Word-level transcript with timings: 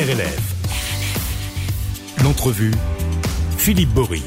RLF. 0.00 0.54
L'entrevue, 2.24 2.72
Philippe 3.58 3.90
Bory. 3.90 4.22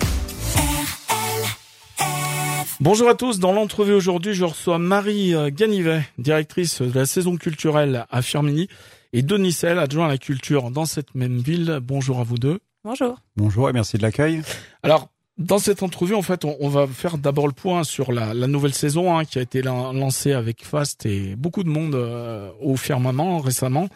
Bonjour 2.80 3.10
à 3.10 3.16
tous, 3.16 3.40
dans 3.40 3.52
l'entrevue 3.52 3.94
aujourd'hui, 3.94 4.36
je 4.36 4.46
reçois 4.46 4.78
Marie 4.78 5.34
euh, 5.34 5.50
Ganivet, 5.50 6.04
directrice 6.20 6.84
de 6.84 6.94
la 6.94 7.08
saison 7.08 7.38
culturelle 7.38 8.06
à 8.12 8.22
Firmini, 8.22 8.68
et 9.14 9.24
Denis 9.24 9.52
Sel, 9.52 9.80
adjoint 9.80 10.06
à 10.06 10.10
la 10.10 10.20
culture 10.20 10.70
dans 10.70 10.86
cette 10.86 11.16
même 11.16 11.40
ville. 11.40 11.80
Bonjour 11.82 12.20
à 12.20 12.24
vous 12.24 12.38
deux. 12.38 12.60
Bonjour. 12.84 13.18
Bonjour 13.36 13.68
et 13.68 13.74
merci 13.74 13.98
de 13.98 14.04
l'accueil. 14.04 14.44
Alors, 14.84 15.10
dans 15.40 15.58
cette 15.58 15.82
entrevue, 15.82 16.14
en 16.14 16.22
fait, 16.22 16.46
on, 16.46 16.70
va 16.70 16.86
faire 16.86 17.18
d'abord 17.18 17.48
le 17.48 17.54
point 17.54 17.84
sur 17.84 18.12
la, 18.12 18.36
nouvelle 18.36 18.74
saison 18.74 19.18
hein, 19.18 19.26
qui 19.26 19.40
a 19.40 19.42
été 19.42 19.64
lancée 19.64 20.32
avec 20.32 20.64
Fast 20.64 21.08
et 21.08 21.36
beaucoup 21.36 21.64
de 21.64 21.70
monde 21.70 21.96
euh, 21.96 22.52
au 22.62 22.76
firmament 22.76 23.40
récemment. 23.40 23.90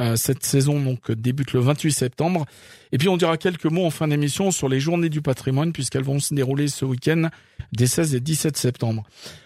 Euh, 0.00 0.16
cette 0.16 0.44
saison 0.44 0.78
donc 0.78 1.10
débute 1.10 1.54
le 1.54 1.60
28 1.60 1.92
septembre. 1.92 2.44
Et 2.92 2.98
puis 2.98 3.08
on 3.08 3.16
dira 3.16 3.38
quelques 3.38 3.64
mots 3.64 3.86
en 3.86 3.90
fin 3.90 4.06
d'émission 4.06 4.50
sur 4.50 4.68
les 4.68 4.80
journées 4.80 5.08
du 5.08 5.22
patrimoine 5.22 5.72
puisqu'elles 5.72 6.04
vont 6.04 6.18
se 6.18 6.34
dérouler 6.34 6.68
ce 6.68 6.84
week-end 6.84 7.30
des 7.72 7.86
16 7.86 8.14
et 8.14 8.20
17 8.20 8.58
septembre. 8.58 9.04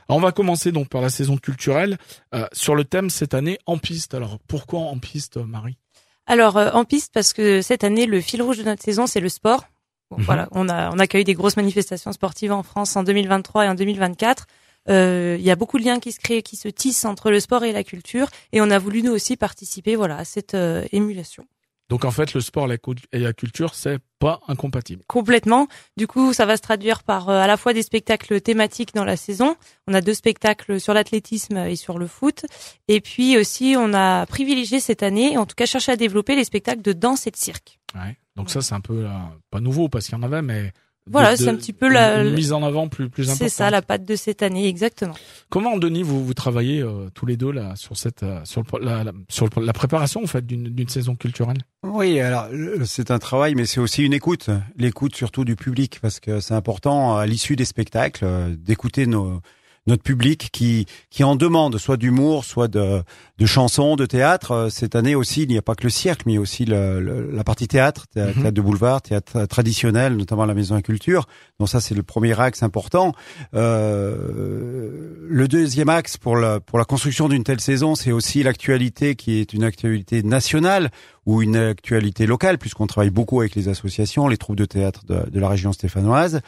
Alors 0.09 0.19
on 0.19 0.23
va 0.23 0.33
commencer 0.33 0.73
donc 0.73 0.89
par 0.89 1.01
la 1.01 1.11
saison 1.11 1.37
culturelle 1.37 1.97
euh, 2.35 2.47
sur 2.53 2.75
le 2.75 2.83
thème 2.83 3.09
cette 3.09 3.35
année 3.35 3.59
en 3.67 3.79
piste. 3.79 4.15
Alors 4.15 4.41
pourquoi 4.49 4.81
en 4.81 4.99
piste, 4.99 5.37
Marie? 5.37 5.79
Alors 6.27 6.57
en 6.57 6.85
piste 6.85 7.13
parce 7.15 7.33
que 7.33 7.63
cette 7.63 7.85
année 7.85 8.07
le 8.07 8.21
fil 8.21 8.43
rouge 8.43 8.59
de 8.59 8.65
notre 8.65 8.83
saison 8.83 9.07
c'est 9.07 9.21
le 9.21 9.29
sport 9.29 9.65
Mhm. 10.11 10.25
Voilà, 10.25 10.49
on 10.53 10.69
a 10.69 10.91
on 10.93 10.99
accueille 10.99 11.25
des 11.25 11.35
grosses 11.35 11.57
manifestations 11.57 12.13
sportives 12.13 12.53
en 12.53 12.63
France 12.63 12.97
en 12.97 13.03
2023 13.03 13.67
et 13.67 13.69
en 13.69 13.75
2024. 13.75 14.47
Euh, 14.89 15.37
il 15.39 15.45
y 15.45 15.51
a 15.51 15.57
beaucoup 15.57 15.79
de 15.79 15.85
liens 15.85 15.99
qui 15.99 16.13
se 16.13 16.21
créent, 16.21 16.43
qui 16.43 16.57
se 16.57 16.69
tissent 16.69 17.05
entre 17.05 17.31
le 17.31 17.41
sport 17.41 17.65
et 17.65 17.73
la 17.73 17.85
culture, 17.85 18.29
et 18.53 18.61
on 18.61 18.71
a 18.71 18.79
voulu 18.79 19.03
nous 19.03 19.13
aussi 19.13 19.37
participer, 19.37 19.97
voilà, 19.97 20.17
à 20.17 20.25
cette 20.25 20.55
euh, 20.55 20.85
émulation. 20.93 21.45
Donc 21.89 22.05
en 22.05 22.11
fait, 22.11 22.35
le 22.35 22.41
sport 22.41 22.69
et 23.13 23.19
la 23.19 23.33
culture, 23.33 23.75
c'est 23.75 24.01
pas 24.19 24.41
incompatible. 24.49 25.05
Complètement. 25.07 25.69
Du 25.97 26.09
coup, 26.09 26.33
ça 26.33 26.45
va 26.45 26.57
se 26.57 26.63
traduire 26.63 27.05
par 27.05 27.29
euh, 27.29 27.41
à 27.41 27.47
la 27.47 27.57
fois 27.57 27.75
des 27.75 27.83
spectacles 27.83 28.41
thématiques 28.41 28.93
dans 28.93 29.05
la 29.05 29.17
saison. 29.17 29.57
On 29.87 29.95
a 29.95 30.01
deux 30.01 30.15
spectacles 30.15 30.81
sur 30.81 30.95
l'athlétisme 30.95 31.59
et 31.59 31.77
sur 31.77 31.99
le 31.99 32.09
foot. 32.09 32.45
Et 32.89 33.01
puis 33.01 33.39
aussi, 33.39 33.77
on 33.79 33.95
a 33.95 34.27
privilégié 34.27 34.81
cette 34.81 35.05
année, 35.05 35.39
en 35.39 35.47
tout 35.47 35.55
cas 35.55 35.67
cherché 35.67 35.93
à 35.93 35.97
développer 35.97 36.35
les 36.35 36.45
spectacles 36.45 36.83
de 36.83 36.93
danse 36.93 37.29
et 37.29 37.31
de 37.31 37.37
cirque. 37.37 37.79
Ouais. 37.95 38.17
Donc 38.37 38.51
ça, 38.51 38.63
c'est 38.63 38.75
un 38.75 38.81
peu 38.81 39.05
euh, 39.07 39.11
pas 39.51 39.61
nouveau 39.61 39.89
parce 39.89 40.07
qu'il 40.07 40.17
y 40.17 40.21
en 40.21 40.23
avait, 40.23 40.43
mais 40.43 40.73
voilà, 41.09 41.37
c'est 41.37 41.49
un 41.49 41.55
petit 41.55 41.73
peu 41.73 41.89
la 41.89 42.25
mise 42.25 42.53
en 42.53 42.63
avant 42.65 42.89
plus 42.89 43.09
plus 43.09 43.31
importante. 43.31 43.49
C'est 43.49 43.55
ça 43.55 43.71
la 43.71 43.81
patte 43.81 44.05
de 44.05 44.17
cette 44.17 44.43
année, 44.43 44.67
exactement. 44.67 45.15
Comment 45.49 45.77
Denis 45.79 46.03
vous 46.03 46.25
vous 46.25 46.35
travaillez 46.35 46.83
euh, 46.83 47.09
tous 47.15 47.27
les 47.27 47.37
deux 47.37 47.53
là 47.53 47.77
sur 47.77 47.97
cette 47.97 48.25
euh, 48.25 48.41
sur 48.45 48.65
la, 48.81 49.05
sur 49.29 49.49
la 49.61 49.73
préparation 49.73 50.25
en 50.25 50.27
fait 50.27 50.45
d'une 50.45 50.65
d'une 50.65 50.89
saison 50.89 51.15
culturelle? 51.15 51.59
Oui, 51.85 52.19
alors 52.19 52.49
c'est 52.85 53.13
un 53.13 53.19
travail, 53.19 53.55
mais 53.55 53.67
c'est 53.67 53.79
aussi 53.79 54.05
une 54.05 54.15
écoute, 54.15 54.51
l'écoute 54.77 55.15
surtout 55.15 55.45
du 55.45 55.55
public 55.55 55.99
parce 56.03 56.19
que 56.19 56.41
c'est 56.41 56.55
important 56.55 57.17
à 57.17 57.25
l'issue 57.25 57.55
des 57.55 57.65
spectacles 57.65 58.57
d'écouter 58.59 59.07
nos 59.07 59.41
notre 59.87 60.03
public 60.03 60.49
qui 60.53 60.87
qui 61.11 61.25
en 61.25 61.37
demande 61.37 61.79
soit 61.79 61.97
d'humour, 61.97 62.45
soit 62.45 62.69
de, 62.69 63.03
de 63.39 63.47
chansons, 63.47 63.97
de 63.97 64.07
théâtre. 64.07 64.53
Euh, 64.53 64.69
cette 64.71 64.95
année 64.95 65.15
aussi, 65.15 65.43
il 65.43 65.49
n'y 65.49 65.59
a 65.59 65.63
pas 65.63 65.75
que 65.75 65.85
le 65.85 65.91
cirque, 65.91 66.23
mais 66.27 66.39
aussi 66.39 66.65
le, 66.65 67.31
la 67.31 67.45
partie 67.45 67.69
théâtre, 67.69 68.07
mhm. 68.17 68.33
théâtre, 68.33 68.51
de 68.51 68.61
boulevard, 68.61 69.03
théâtre 69.03 69.47
traditionnel, 69.47 70.17
notamment 70.17 70.47
la 70.47 70.55
Maison 70.55 70.75
de 70.75 70.79
la 70.79 70.83
Culture. 70.83 71.27
Donc 71.59 71.69
ça, 71.69 71.81
c'est 71.81 71.95
le 71.95 72.03
premier 72.03 72.39
axe 72.41 72.63
important. 72.63 73.13
Euh, 73.55 75.27
le 75.29 75.49
deuxième 75.49 75.89
axe 75.89 76.17
pour 76.17 76.37
la 76.37 76.61
pour 76.61 76.79
la 76.79 76.85
construction 76.85 77.29
d'une 77.29 77.45
telle 77.45 77.61
saison, 77.61 77.95
c'est 77.95 78.13
aussi 78.13 78.43
l'actualité 78.43 79.17
qui 79.17 79.41
est 79.41 79.53
une 79.53 79.65
actualité 79.65 80.23
nationale 80.23 80.91
ou 81.27 81.43
une 81.43 81.57
actualité 81.57 82.25
locale, 82.25 82.57
puisqu'on 82.57 82.87
travaille 82.87 83.11
beaucoup 83.11 83.41
avec 83.41 83.55
les 83.57 83.69
associations, 83.69 84.29
les 84.29 84.37
troupes 84.37 84.57
de 84.57 84.65
théâtre 84.65 85.05
de, 85.07 85.29
de 85.29 85.41
la 85.41 85.49
région 85.49 85.73
stéphanoise. 85.73 86.41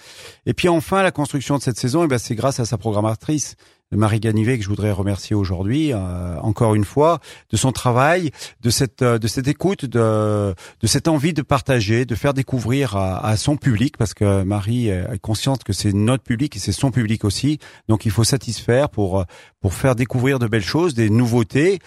Et 0.47 0.55
puis 0.55 0.69
enfin, 0.69 1.03
la 1.03 1.11
construction 1.11 1.59
de 1.59 1.63
cette 1.63 1.79
saison, 1.79 2.05
eh 2.05 2.07
ben, 2.07 2.19
c'est 2.19 2.37
grâce 2.37 2.61
à 2.61 2.65
sa 2.65 2.79
programmatrice. 2.79 3.57
Marie 3.91 4.21
Ganivet 4.21 4.59
que 4.59 4.65
je 4.65 4.69
voudrais 4.69 4.93
remercier 4.93 5.35
aujourd'hui 5.35 5.93
euh, 5.93 6.39
encore 6.41 6.75
une 6.75 6.85
fois 6.85 7.21
de 7.51 7.57
son 7.57 7.73
travail, 7.73 8.31
de 8.61 8.69
cette 8.69 9.01
euh, 9.01 9.19
de 9.19 9.27
cette 9.27 9.49
écoute, 9.49 9.87
de 9.87 10.55
de 10.81 10.87
cette 10.87 11.09
envie 11.09 11.33
de 11.33 11.41
partager, 11.43 12.05
de 12.05 12.15
faire 12.15 12.35
découvrir 12.35 12.97
à, 12.97 13.25
à 13.27 13.37
son 13.39 13.57
public 13.57 13.97
parce 13.97 14.13
que 14.13 14.43
Marie 14.43 14.89
est 14.89 15.19
consciente 15.21 15.65
que 15.65 15.73
c'est 15.73 15.93
notre 15.95 16.23
public 16.23 16.57
et 16.57 16.59
c'est 16.59 16.73
son 16.73 16.91
public 16.91 17.25
aussi. 17.25 17.59
Donc 17.89 18.05
il 18.05 18.11
faut 18.11 18.25
satisfaire 18.25 18.91
pour 18.91 19.25
pour 19.61 19.73
faire 19.73 19.95
découvrir 19.95 20.39
de 20.39 20.47
belles 20.47 20.63
choses, 20.63 20.95
des 20.95 21.11
nouveautés, 21.11 21.79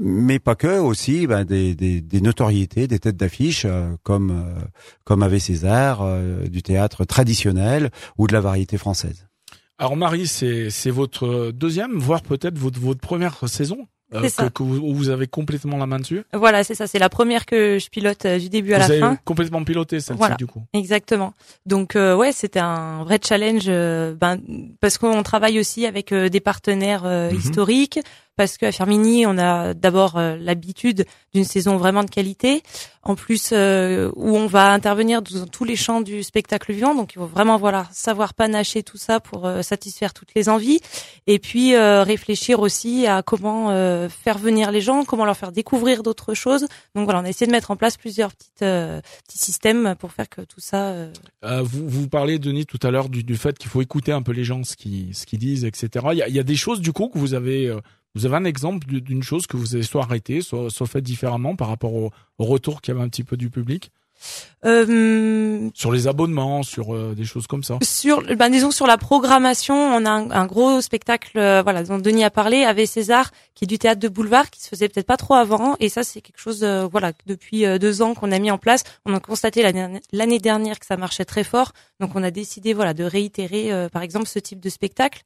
mais 0.00 0.38
pas 0.38 0.54
que 0.54 0.78
aussi 0.78 1.26
ben, 1.26 1.44
des, 1.44 1.74
des, 1.74 2.00
des 2.00 2.20
notoriétés, 2.20 2.86
des 2.86 2.98
têtes 3.00 3.16
d'affiche 3.16 3.64
euh, 3.64 3.94
comme 4.04 4.54
comme 5.04 5.22
avait 5.22 5.38
César, 5.40 6.06
du 6.48 6.62
théâtre 6.62 7.04
traditionnel 7.04 7.90
ou 8.18 8.26
de 8.26 8.32
la 8.32 8.40
variété 8.40 8.76
française. 8.76 9.27
Alors 9.78 9.96
Marie, 9.96 10.26
c'est 10.26 10.90
votre 10.90 11.52
deuxième, 11.52 11.98
voire 11.98 12.22
peut-être 12.22 12.58
votre 12.58 12.80
votre 12.80 13.00
première 13.00 13.48
saison 13.48 13.86
euh, 14.14 14.22
que, 14.22 14.48
que 14.48 14.62
vous, 14.62 14.94
vous, 14.94 15.08
avez 15.10 15.26
complètement 15.26 15.76
la 15.76 15.86
main 15.86 15.98
dessus. 15.98 16.22
Voilà, 16.32 16.64
c'est 16.64 16.74
ça. 16.74 16.86
C'est 16.86 16.98
la 16.98 17.10
première 17.10 17.44
que 17.44 17.78
je 17.78 17.90
pilote 17.90 18.24
euh, 18.24 18.38
du 18.38 18.48
début 18.48 18.72
à 18.72 18.78
la 18.78 18.88
fin. 18.88 19.16
Complètement 19.24 19.62
piloté 19.64 20.00
celle-ci 20.00 20.18
voilà, 20.18 20.36
du 20.36 20.46
coup. 20.46 20.62
Exactement. 20.72 21.34
Donc 21.66 21.94
euh, 21.94 22.16
ouais, 22.16 22.32
c'était 22.32 22.60
un 22.60 23.04
vrai 23.04 23.20
challenge, 23.22 23.64
euh, 23.68 24.14
ben, 24.14 24.40
parce 24.80 24.96
qu'on 24.96 25.22
travaille 25.22 25.60
aussi 25.60 25.86
avec 25.86 26.14
des 26.14 26.40
partenaires 26.40 27.04
mhm. 27.04 27.36
historiques, 27.36 28.00
parce 28.38 28.56
qu'à 28.56 28.70
Firmini, 28.70 29.26
on 29.26 29.36
a 29.36 29.74
d'abord 29.74 30.16
euh, 30.16 30.36
l'habitude 30.36 31.06
d'une 31.34 31.42
saison 31.42 31.76
vraiment 31.76 32.04
de 32.04 32.08
qualité, 32.08 32.62
en 33.02 33.16
plus 33.16 33.50
euh, 33.52 34.12
où 34.14 34.36
on 34.36 34.46
va 34.46 34.70
intervenir 34.70 35.22
dans 35.22 35.48
tous 35.48 35.64
les 35.64 35.74
champs 35.74 36.00
du 36.00 36.22
spectacle 36.22 36.72
vivant, 36.72 36.94
donc 36.94 37.14
il 37.14 37.18
faut 37.18 37.26
vraiment 37.26 37.56
voilà 37.56 37.88
savoir 37.90 38.34
panacher 38.34 38.84
tout 38.84 38.96
ça 38.96 39.18
pour 39.18 39.44
euh, 39.44 39.62
satisfaire 39.62 40.14
toutes 40.14 40.36
les 40.36 40.48
envies, 40.48 40.78
et 41.26 41.40
puis 41.40 41.76
réfléchir 41.76 42.60
aussi 42.60 43.08
à 43.08 43.22
comment 43.22 43.70
faire 44.08 44.38
venir 44.38 44.70
les 44.70 44.80
gens, 44.80 45.04
comment 45.04 45.24
leur 45.24 45.36
faire 45.36 45.50
découvrir 45.50 46.04
d'autres 46.04 46.34
choses. 46.34 46.68
Donc 46.94 47.06
voilà, 47.06 47.20
on 47.20 47.24
a 47.24 47.28
essayé 47.28 47.46
de 47.46 47.52
mettre 47.52 47.72
en 47.72 47.76
place 47.76 47.96
plusieurs 47.96 48.30
petites 48.32 48.60
petits 48.60 49.38
systèmes 49.38 49.96
pour 49.98 50.12
faire 50.12 50.28
que 50.28 50.42
tout 50.42 50.60
ça. 50.60 50.94
vous 51.42 51.88
vous 51.88 52.08
parlez 52.08 52.38
Denis 52.38 52.66
tout 52.66 52.78
à 52.82 52.90
l'heure 52.92 53.08
du, 53.08 53.36
fait 53.36 53.58
qu'il 53.58 53.68
faut 53.68 53.82
écouter 53.82 54.12
un 54.12 54.22
peu 54.22 54.32
les 54.32 54.44
gens 54.44 54.62
ce 54.62 54.76
qui 54.76 55.10
ce 55.12 55.26
qu'ils 55.26 55.40
disent, 55.40 55.64
etc. 55.64 56.06
Il 56.12 56.34
y 56.34 56.38
a 56.38 56.44
des 56.44 56.56
choses 56.56 56.80
du 56.80 56.92
coup 56.92 57.08
que 57.08 57.18
vous 57.18 57.34
avez 57.34 57.74
vous 58.14 58.26
avez 58.26 58.36
un 58.36 58.44
exemple 58.44 58.86
d'une 58.86 59.22
chose 59.22 59.46
que 59.46 59.56
vous 59.56 59.74
avez 59.74 59.84
soit 59.84 60.02
arrêté, 60.02 60.40
soit, 60.40 60.70
soit 60.70 60.86
fait 60.86 61.02
différemment 61.02 61.56
par 61.56 61.68
rapport 61.68 61.94
au, 61.94 62.10
au 62.38 62.44
retour 62.44 62.80
qu'il 62.80 62.94
y 62.94 62.96
avait 62.96 63.04
un 63.04 63.08
petit 63.08 63.24
peu 63.24 63.36
du 63.36 63.50
public? 63.50 63.92
Euh, 64.64 65.70
sur 65.74 65.92
les 65.92 66.08
abonnements, 66.08 66.62
sur 66.62 66.94
euh, 66.94 67.14
des 67.16 67.24
choses 67.24 67.46
comme 67.46 67.62
ça. 67.62 67.78
Sur, 67.82 68.22
ben 68.36 68.50
disons 68.50 68.72
sur 68.72 68.86
la 68.86 68.98
programmation, 68.98 69.76
on 69.76 70.04
a 70.04 70.10
un, 70.10 70.46
gros 70.46 70.80
spectacle, 70.80 71.38
euh, 71.38 71.62
voilà, 71.62 71.84
dont 71.84 71.98
Denis 71.98 72.24
a 72.24 72.30
parlé, 72.30 72.64
avec 72.64 72.88
César, 72.88 73.30
qui 73.54 73.64
est 73.64 73.66
du 73.68 73.78
théâtre 73.78 74.00
de 74.00 74.08
boulevard, 74.08 74.50
qui 74.50 74.60
se 74.60 74.68
faisait 74.68 74.88
peut-être 74.88 75.06
pas 75.06 75.16
trop 75.16 75.34
avant, 75.34 75.76
et 75.78 75.88
ça 75.88 76.02
c'est 76.02 76.20
quelque 76.20 76.40
chose, 76.40 76.64
euh, 76.64 76.88
voilà, 76.90 77.12
depuis 77.26 77.64
deux 77.78 78.02
ans 78.02 78.14
qu'on 78.14 78.32
a 78.32 78.38
mis 78.38 78.50
en 78.50 78.58
place. 78.58 78.82
On 79.06 79.14
a 79.14 79.20
constaté 79.20 79.62
l'année 80.12 80.38
dernière 80.38 80.80
que 80.80 80.86
ça 80.86 80.96
marchait 80.96 81.24
très 81.24 81.44
fort, 81.44 81.72
donc 82.00 82.10
on 82.14 82.22
a 82.24 82.30
décidé, 82.30 82.74
voilà, 82.74 82.94
de 82.94 83.04
réitérer, 83.04 83.88
par 83.92 84.02
exemple, 84.02 84.26
ce 84.26 84.38
type 84.38 84.60
de 84.60 84.68
spectacle. 84.68 85.22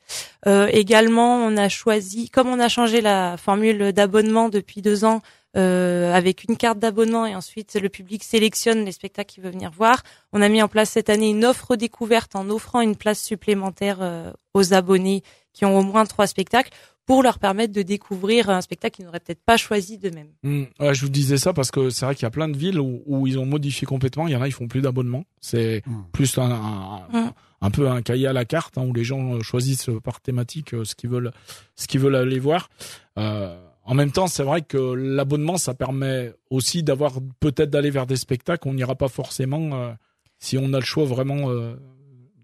également, 0.47 1.37
on 1.37 1.57
a 1.57 1.69
choisi, 1.69 2.29
comme 2.29 2.49
on 2.49 2.61
a 2.61 2.69
changé 2.69 3.01
la 3.01 3.37
formule 3.37 3.93
d'abonnement 3.93 4.49
depuis 4.49 4.83
deux 4.83 5.05
ans 5.05 5.23
euh, 5.57 6.13
avec 6.15 6.45
une 6.45 6.57
carte 6.57 6.79
d'abonnement 6.79 7.27
et 7.27 7.35
ensuite 7.35 7.79
le 7.81 7.89
public 7.89 8.25
sélectionne 8.25 8.85
les 8.85 8.93
spectacles 8.93 9.35
qu'il 9.35 9.43
veut 9.43 9.51
venir 9.51 9.71
voir. 9.71 10.03
On 10.33 10.41
a 10.41 10.49
mis 10.49 10.63
en 10.63 10.69
place 10.69 10.91
cette 10.91 11.11
année 11.11 11.31
une 11.31 11.45
offre 11.45 11.77
découverte 11.77 12.35
en 12.37 12.49
offrant 12.49 12.81
une 12.81 12.97
place 12.97 13.23
supplémentaire 13.23 13.99
euh, 14.01 14.33
aux 14.55 14.73
abonnés 14.73 15.23
qui 15.53 15.65
ont 15.65 15.79
au 15.79 15.83
moins 15.83 16.07
trois 16.07 16.27
spectacles 16.27 16.71
pour 17.05 17.23
leur 17.23 17.39
permettre 17.39 17.73
de 17.73 17.83
découvrir 17.83 18.49
un 18.49 18.61
spectacle 18.61 18.97
qu'ils 18.97 19.05
n'auraient 19.05 19.21
peut-être 19.21 19.45
pas 19.45 19.57
choisi 19.57 19.99
d'eux-mêmes. 19.99 20.31
Mmh. 20.43 20.63
Ouais, 20.81 20.95
je 20.95 21.03
vous 21.03 21.11
disais 21.11 21.37
ça 21.37 21.53
parce 21.53 21.71
que 21.71 21.91
c'est 21.91 22.05
vrai 22.05 22.15
qu'il 22.15 22.23
y 22.23 22.27
a 22.27 22.31
plein 22.31 22.49
de 22.49 22.57
villes 22.57 22.79
où, 22.79 23.03
où, 23.07 23.27
ils 23.27 23.39
ont 23.39 23.47
modifié 23.47 23.87
complètement. 23.87 24.29
Il 24.29 24.33
y 24.33 24.37
en 24.37 24.43
a, 24.43 24.47
ils 24.47 24.53
font 24.53 24.69
plus 24.69 24.81
d'abonnement. 24.81 25.25
C'est 25.41 25.83
mmh. 25.85 25.93
plus 26.13 26.39
un, 26.39 26.51
un, 26.51 26.99
mmh. 27.13 27.33
un, 27.61 27.71
peu 27.71 27.91
un 27.91 28.03
cahier 28.03 28.29
à 28.29 28.33
la 28.33 28.45
carte 28.45 28.79
hein, 28.79 28.83
où 28.83 28.93
les 28.93 29.05
gens 29.05 29.41
choisissent 29.43 29.91
par 30.03 30.21
thématique 30.21 30.75
euh, 30.75 30.85
ce 30.85 30.95
qu'ils 30.95 31.11
veulent, 31.11 31.33
ce 31.75 31.87
qu'ils 31.89 32.01
veulent 32.01 32.17
aller 32.17 32.39
voir. 32.39 32.71
Euh, 33.19 33.59
en 33.85 33.95
même 33.95 34.13
temps, 34.13 34.29
c'est 34.29 34.45
vrai 34.45 34.63
que 34.63 34.77
l'abonnement, 34.77 35.59
ça 35.59 35.75
permet 35.75 36.33
aussi 36.51 36.83
d'avoir 36.83 37.15
peut-être 37.41 37.71
d'aller 37.71 37.91
vers 37.91 38.07
des 38.07 38.17
spectacles. 38.17 38.69
On 38.69 38.75
n'ira 38.75 38.95
pas 38.95 39.09
forcément 39.09 39.75
euh, 39.75 39.93
si 40.39 40.57
on 40.57 40.73
a 40.73 40.79
le 40.79 40.85
choix 40.85 41.05
vraiment 41.05 41.51
euh, 41.51 41.75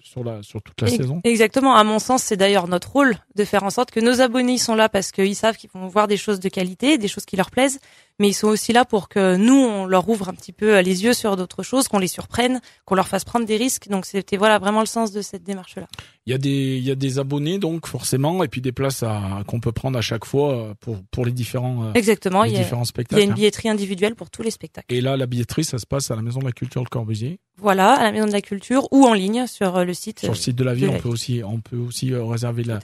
sur 0.03 0.25
la 0.25 0.43
sur 0.43 0.63
toute 0.63 0.81
la 0.81 0.89
saison. 0.89 1.21
Exactement. 1.25 1.77
À 1.77 1.85
mon 1.85 2.01
sens, 2.01 2.25
c'est 2.25 2.37
d'ailleurs 2.37 2.67
notre 2.67 2.91
rôle 2.91 3.17
de 3.37 3.45
faire 3.45 3.63
en 3.63 3.71
sorte 3.71 3.91
que 3.93 4.01
nos 4.01 4.21
abonnés 4.21 4.59
sont 4.59 4.75
là 4.75 4.89
parce 4.89 5.13
qu'ils 5.13 5.37
savent 5.37 5.57
qu'ils 5.57 5.71
vont 5.71 5.87
voir 5.87 6.09
des 6.09 6.17
choses 6.17 6.41
de 6.41 6.49
qualité, 6.49 6.99
des 6.99 7.09
choses 7.09 7.25
qui 7.25 7.37
leur 7.37 7.51
plaisent, 7.51 7.79
mais 8.19 8.29
ils 8.29 8.35
sont 8.35 8.49
aussi 8.49 8.73
là 8.73 8.85
pour 8.85 9.09
que 9.09 9.37
nous, 9.37 9.55
on 9.55 9.87
leur 9.87 10.09
ouvre 10.09 10.29
un 10.29 10.35
petit 10.35 10.53
peu 10.53 10.81
les 10.81 11.05
yeux 11.05 11.13
sur 11.13 11.37
d'autres 11.37 11.63
choses, 11.63 11.89
qu'on 11.89 11.99
les 11.99 12.09
surprenne, 12.09 12.61
qu'on 12.85 12.95
leur 12.95 13.09
fasse 13.09 13.25
prendre 13.25 13.47
des 13.47 13.57
risques. 13.57 13.89
Donc 13.89 14.07
c'était 14.07 14.37
voilà 14.37 14.59
vraiment 14.59 14.81
le 14.81 14.87
sens 14.87 15.13
de 15.13 15.23
cette 15.23 15.45
démarche-là. 15.45 15.87
Il 16.27 16.33
y 16.33 16.35
a 16.35 16.39
des 16.39 16.77
il 16.77 16.85
y 16.85 16.91
a 16.91 16.95
des 16.95 17.19
abonnés 17.19 17.59
donc 17.59 17.87
forcément 17.87 18.43
et 18.45 18.49
puis 18.49 18.61
des 18.61 18.73
places 18.73 19.05
qu'on 19.47 19.61
peut 19.61 19.73
prendre 19.73 19.99
à 19.99 20.03
chaque 20.03 20.25
fois 20.25 20.55
euh, 20.55 20.75
pour 20.81 20.99
pour 21.11 21.25
les 21.25 21.33
différents 21.33 21.85
euh, 21.85 21.93
exactement 21.95 22.43
les 22.43 22.51
il 22.51 22.55
y 22.55 22.59
a, 22.59 22.63
différents 22.63 22.85
spectacles. 22.85 23.21
Il 23.21 23.25
y 23.25 23.27
a 23.27 23.31
une 23.31 23.35
billetterie 23.35 23.69
individuelle 23.69 24.15
pour 24.15 24.31
tous 24.31 24.43
les 24.43 24.51
spectacles. 24.51 24.93
Et 24.93 25.01
là 25.01 25.17
la 25.17 25.27
billetterie 25.27 25.65
ça 25.65 25.79
se 25.79 25.87
passe 25.87 26.11
à 26.11 26.17
la 26.17 26.23
Maison 26.23 26.41
de 26.41 26.45
la 26.45 26.53
Culture 26.53 26.83
de 26.83 26.89
Corbusier. 26.89 27.39
Voilà, 27.61 27.95
à 27.95 28.05
la 28.05 28.13
Maison 28.13 28.27
de 28.27 28.33
la 28.33 28.41
Culture 28.41 28.87
ou 28.93 29.05
en 29.05 29.15
ligne 29.15 29.47
sur 29.47 29.77
euh, 29.77 29.85
le 29.85 29.95
site. 29.95 30.21
Sur 30.21 30.31
le 30.31 30.35
site 30.37 30.57
de 30.57 30.65
la 30.65 30.75
ville, 30.75 30.91
on 30.91 30.99
peut 30.99 31.09
aussi 31.09 31.43
on 31.45 31.61
peut 31.61 31.77
aussi 31.77 32.15
réserver 32.15 32.63
la 32.65 32.79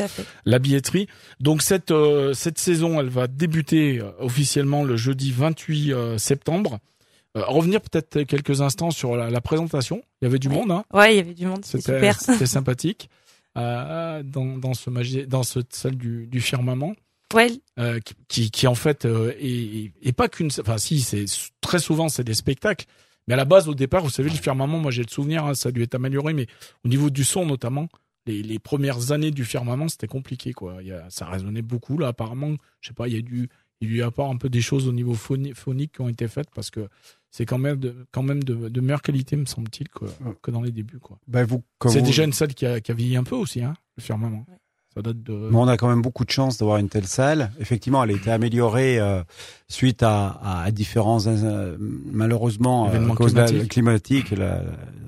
la 0.45 0.59
billetterie. 0.59 1.07
Donc 1.41 1.63
cette 1.63 1.93
cette 2.33 2.59
saison, 2.59 2.99
elle 3.01 3.09
va 3.09 3.27
débuter 3.27 4.01
officiellement 4.19 4.85
le 4.85 4.97
jeudi 4.97 5.24
28 5.33 6.19
septembre. 6.19 6.79
revenir 7.35 7.81
peut-être 7.81 8.23
quelques 8.25 8.61
instants 8.61 8.91
sur 8.91 9.17
la, 9.17 9.31
la, 9.31 9.41
présentation. 9.41 10.03
Il 10.21 10.27
y 10.27 10.29
avait 10.29 10.39
du 10.39 10.49
monde, 10.49 10.71
hein 10.71 10.85
Ouais, 10.93 11.15
il 11.15 11.17
y 11.17 11.21
avait 11.21 11.35
du 11.35 11.47
monde. 11.47 11.65
C'était 11.65 11.95
super. 11.95 12.21
C'était 12.21 12.47
sympathique. 12.59 13.09
Euh, 13.57 14.25
dans, 14.25 14.59
dans 14.59 14.75
ce 14.75 14.91
magie, 14.91 15.29
dans 15.29 15.45
cette 15.45 15.75
salle 15.75 15.95
du, 15.95 16.27
du 16.27 16.41
firmament. 16.41 16.95
Ouais. 17.33 17.53
Euh, 17.79 18.01
qui, 18.29 18.51
qui, 18.51 18.67
en 18.67 18.75
fait 18.75 19.05
euh, 19.05 19.33
est, 19.39 19.93
est, 20.03 20.13
pas 20.13 20.29
qu'une, 20.29 20.51
enfin 20.61 20.77
si, 20.77 21.01
c'est 21.01 21.25
très 21.61 21.79
souvent 21.79 22.09
c'est 22.09 22.25
des 22.25 22.35
spectacles, 22.35 22.87
mais 23.27 23.35
à 23.35 23.37
la 23.37 23.45
base 23.45 23.69
au 23.69 23.75
départ, 23.75 24.03
vous 24.03 24.11
savez 24.11 24.29
le 24.29 24.37
firmament, 24.37 24.79
moi 24.79 24.91
j'ai 24.91 25.03
le 25.03 25.09
souvenir, 25.09 25.45
hein, 25.45 25.55
ça 25.55 25.69
a 25.69 25.73
dû 25.73 25.83
être 25.83 25.95
amélioré, 25.95 26.33
mais 26.33 26.47
au 26.85 26.89
niveau 26.89 27.11
du 27.11 27.25
son 27.25 27.47
notamment, 27.47 27.89
les, 28.27 28.43
les 28.43 28.59
premières 28.59 29.13
années 29.13 29.31
du 29.31 29.45
firmament 29.45 29.89
c'était 29.89 30.07
compliqué 30.09 30.53
quoi. 30.53 30.77
Il 30.81 30.89
y 30.89 30.93
a, 30.93 31.09
ça 31.09 31.27
résonnait 31.27 31.63
beaucoup 31.63 31.97
là 31.97 32.09
apparemment, 32.09 32.55
je 32.81 32.89
sais 32.89 32.95
pas, 32.95 33.07
il 33.09 33.15
y 33.15 33.19
a 33.19 33.23
du 33.23 33.49
il 33.81 33.95
y 33.95 34.03
a 34.03 34.11
pas 34.11 34.27
un 34.27 34.37
peu 34.37 34.49
des 34.49 34.61
choses 34.61 34.89
au 34.89 34.93
niveau 34.93 35.15
phonique 35.15 35.93
qui 35.93 36.01
ont 36.01 36.09
été 36.09 36.29
faites 36.29 36.49
parce 36.55 36.71
que 36.71 36.89
c'est 37.31 37.47
quand 37.47 37.59
même 37.59 37.79
de, 37.79 38.07
quand 38.13 38.23
même 38.23 38.45
de, 38.45 38.69
de 38.69 38.81
meilleure 38.81 39.03
qualité, 39.03 39.37
me 39.37 39.45
semble-t-il, 39.45 39.89
que, 39.89 40.05
que 40.41 40.51
dans 40.51 40.63
les 40.63 40.71
débuts. 40.71 41.01
Quoi. 41.01 41.19
Bah 41.27 41.45
vous, 41.45 41.63
c'est 41.89 42.03
déjà 42.03 42.25
une 42.25 42.33
salle 42.33 42.55
qui 42.55 42.65
a, 42.65 42.81
qui 42.81 42.93
a 42.93 42.95
vieilli 42.95 43.17
un 43.17 43.25
peu 43.25 43.35
aussi, 43.35 43.63
hein, 43.63 43.75
le 43.97 44.03
firmament. 44.03 44.47
Ça 44.95 45.03
date 45.03 45.21
de... 45.25 45.33
Mais 45.33 45.57
on 45.57 45.67
a 45.67 45.77
quand 45.77 45.89
même 45.89 46.03
beaucoup 46.03 46.25
de 46.25 46.31
chance 46.31 46.59
d'avoir 46.59 46.79
une 46.79 46.89
telle 46.89 47.09
salle. 47.09 47.51
Effectivement, 47.59 48.05
elle 48.05 48.11
a 48.11 48.15
été 48.15 48.31
améliorée 48.31 49.01
euh, 49.01 49.25
suite 49.67 50.05
à, 50.05 50.63
à, 50.63 50.71
différents, 50.71 51.27
euh, 51.27 51.77
malheureusement, 51.81 52.89
euh, 52.89 53.11
à 53.11 53.15
cause 53.17 53.33
climatiques. 53.33 53.69
climatique. 53.69 54.31
La, 54.31 54.63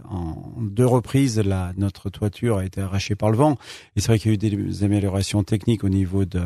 en 0.08 0.54
deux 0.60 0.86
reprises, 0.86 1.38
la, 1.38 1.72
notre 1.76 2.10
toiture 2.10 2.58
a 2.58 2.64
été 2.64 2.80
arrachée 2.80 3.14
par 3.14 3.30
le 3.30 3.36
vent. 3.36 3.58
Et 3.94 4.00
c'est 4.00 4.08
vrai 4.08 4.18
qu'il 4.18 4.32
y 4.32 4.34
a 4.34 4.34
eu 4.34 4.38
des 4.38 4.82
améliorations 4.82 5.44
techniques 5.44 5.84
au 5.84 5.88
niveau 5.88 6.24
de 6.24 6.42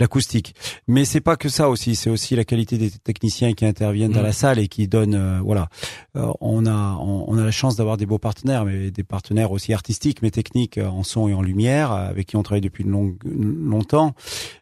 l'acoustique. 0.00 0.54
Mais 0.88 1.04
c'est 1.04 1.20
pas 1.20 1.36
que 1.36 1.48
ça 1.48 1.68
aussi, 1.68 1.94
c'est 1.94 2.10
aussi 2.10 2.36
la 2.36 2.44
qualité 2.44 2.78
des 2.78 2.90
techniciens 2.90 3.52
qui 3.52 3.64
interviennent 3.64 4.12
dans 4.12 4.20
mm. 4.20 4.24
la 4.24 4.32
salle 4.32 4.58
et 4.58 4.68
qui 4.68 4.88
donnent 4.88 5.14
euh, 5.14 5.40
voilà. 5.42 5.68
Euh, 6.16 6.32
on 6.40 6.66
a 6.66 6.96
on, 7.00 7.38
a 7.38 7.44
la 7.44 7.50
chance 7.50 7.76
d'avoir 7.76 7.96
des 7.96 8.06
beaux 8.06 8.18
partenaires 8.18 8.64
mais 8.64 8.90
des 8.90 9.04
partenaires 9.04 9.52
aussi 9.52 9.72
artistiques 9.72 10.22
mais 10.22 10.30
techniques 10.30 10.78
euh, 10.78 10.86
en 10.86 11.02
son 11.02 11.28
et 11.28 11.34
en 11.34 11.42
lumière 11.42 11.92
avec 11.92 12.26
qui 12.26 12.36
on 12.36 12.42
travaille 12.42 12.60
depuis 12.60 12.84
long, 12.84 13.14
longtemps. 13.24 14.14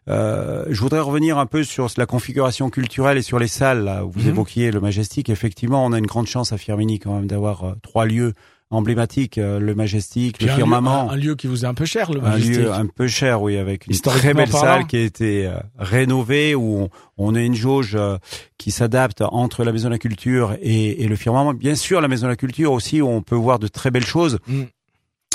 je 0.07 0.79
voudrais 0.79 0.99
revenir 0.99 1.37
un 1.37 1.45
peu 1.45 1.63
sur 1.63 1.87
la 1.97 2.05
configuration 2.05 2.69
culturelle 2.69 3.17
et 3.17 3.21
sur 3.21 3.39
les 3.39 3.47
salles 3.47 3.83
là, 3.83 4.05
où 4.05 4.11
vous 4.11 4.21
mm-hmm. 4.21 4.27
évoquiez 4.29 4.71
le 4.71 4.79
Majestic. 4.79 5.29
Effectivement, 5.29 5.85
on 5.85 5.91
a 5.93 5.97
une 5.97 6.07
grande 6.07 6.27
chance 6.27 6.53
à 6.53 6.57
Firmini 6.57 6.99
quand 6.99 7.15
même 7.15 7.27
d'avoir 7.27 7.75
trois 7.81 8.05
lieux 8.05 8.33
emblématique, 8.71 9.37
euh, 9.37 9.59
le 9.59 9.73
Majestic, 9.73 10.41
le 10.41 10.49
firmament. 10.49 11.09
un, 11.09 11.15
lieu 11.15 11.35
qui 11.35 11.47
vous 11.47 11.65
est 11.65 11.67
un 11.67 11.73
peu 11.73 11.85
cher, 11.85 12.11
le 12.11 12.21
Majestic. 12.21 12.57
Un 12.57 12.59
lieu 12.59 12.71
un 12.71 12.85
peu 12.85 13.07
cher, 13.07 13.41
oui, 13.41 13.57
avec 13.57 13.87
une 13.87 13.99
très 13.99 14.33
belle 14.33 14.51
salle 14.51 14.85
qui 14.85 14.97
a 14.97 15.01
été 15.01 15.47
euh, 15.47 15.57
rénovée 15.77 16.53
où 16.55 16.89
on, 17.17 17.35
a 17.35 17.41
une 17.41 17.55
jauge 17.55 17.95
euh, 17.95 18.17
qui 18.57 18.71
s'adapte 18.71 19.21
entre 19.21 19.63
la 19.63 19.71
Maison 19.71 19.87
de 19.87 19.93
la 19.93 19.99
Culture 19.99 20.55
et, 20.61 21.07
le 21.07 21.15
firmament. 21.15 21.53
Bien 21.53 21.75
sûr, 21.75 22.01
la 22.01 22.07
Maison 22.07 22.27
de 22.27 22.31
la 22.31 22.35
Culture 22.35 22.71
aussi 22.71 23.01
où 23.01 23.07
on 23.07 23.21
peut 23.21 23.35
voir 23.35 23.57
de 23.57 23.67
très 23.67 23.89
belles 23.89 24.05
choses. 24.05 24.37
Mm 24.47 24.63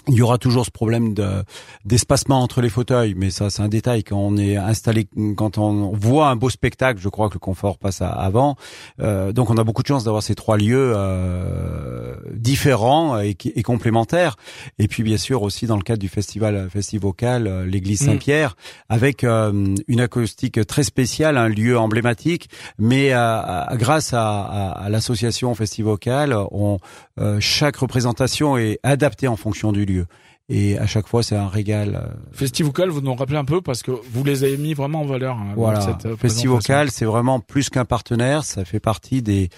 il 0.08 0.14
y 0.14 0.22
aura 0.22 0.38
toujours 0.38 0.64
ce 0.66 0.70
problème 0.70 1.14
de 1.14 1.44
d'espacement 1.84 2.42
entre 2.42 2.60
les 2.60 2.68
fauteuils, 2.68 3.14
mais 3.16 3.30
ça 3.30 3.50
c'est 3.50 3.62
un 3.62 3.68
détail 3.68 4.04
quand 4.04 4.18
on 4.18 4.36
est 4.36 4.56
installé, 4.56 5.06
quand 5.36 5.58
on 5.58 5.92
voit 5.94 6.28
un 6.28 6.36
beau 6.36 6.50
spectacle, 6.50 7.00
je 7.00 7.08
crois 7.08 7.28
que 7.28 7.34
le 7.34 7.40
confort 7.40 7.78
passe 7.78 8.02
avant. 8.02 8.56
Euh, 9.00 9.32
donc 9.32 9.50
on 9.50 9.56
a 9.56 9.64
beaucoup 9.64 9.82
de 9.82 9.86
chance 9.86 10.04
d'avoir 10.04 10.22
ces 10.22 10.34
trois 10.34 10.56
lieux 10.56 10.92
euh, 10.94 12.14
différents 12.32 13.18
et, 13.20 13.36
et, 13.44 13.62
complémentaires. 13.62 14.36
Et 14.78 14.88
puis 14.88 15.02
bien 15.02 15.16
sûr 15.16 15.42
aussi 15.42 15.66
dans 15.66 15.76
le 15.76 15.82
cadre 15.82 16.00
du 16.00 16.08
festival 16.08 16.68
Festivocal, 16.70 17.46
euh, 17.46 17.66
l'église 17.66 18.02
mm. 18.02 18.06
Saint-Pierre, 18.06 18.56
avec 18.88 19.24
euh, 19.24 19.74
une 19.88 20.00
acoustique 20.00 20.66
très 20.66 20.84
spéciale, 20.84 21.36
un 21.38 21.48
lieu 21.48 21.78
emblématique, 21.78 22.48
mais 22.78 23.10
grâce 23.72 24.12
à, 24.12 24.42
à, 24.42 24.70
à 24.84 24.88
l'association 24.88 25.54
Festivocal, 25.54 26.36
on 26.50 26.78
chaque 27.40 27.76
représentation 27.76 28.56
est 28.56 28.78
adaptée 28.82 29.28
en 29.28 29.36
fonction 29.36 29.72
du 29.72 29.84
lieu. 29.84 29.93
Et 30.50 30.78
à 30.78 30.86
chaque 30.86 31.06
fois, 31.06 31.22
c'est 31.22 31.36
un 31.36 31.48
régal. 31.48 31.94
Euh. 31.94 32.14
Festivocal, 32.32 32.90
vous 32.90 33.00
nous 33.00 33.14
rappelez 33.14 33.38
un 33.38 33.46
peu 33.46 33.62
parce 33.62 33.82
que 33.82 33.90
vous 33.90 34.24
les 34.24 34.44
avez 34.44 34.58
mis 34.58 34.74
vraiment 34.74 35.00
en 35.00 35.06
valeur. 35.06 35.36
Hein, 35.38 35.54
voilà. 35.56 35.80
Cette 35.80 36.04
euh, 36.04 36.16
Festivocal, 36.16 36.90
c'est 36.90 37.06
vraiment 37.06 37.40
plus 37.40 37.70
qu'un 37.70 37.86
partenaire. 37.86 38.44
Ça 38.44 38.66
fait 38.66 38.80
partie 38.80 39.22
des 39.22 39.48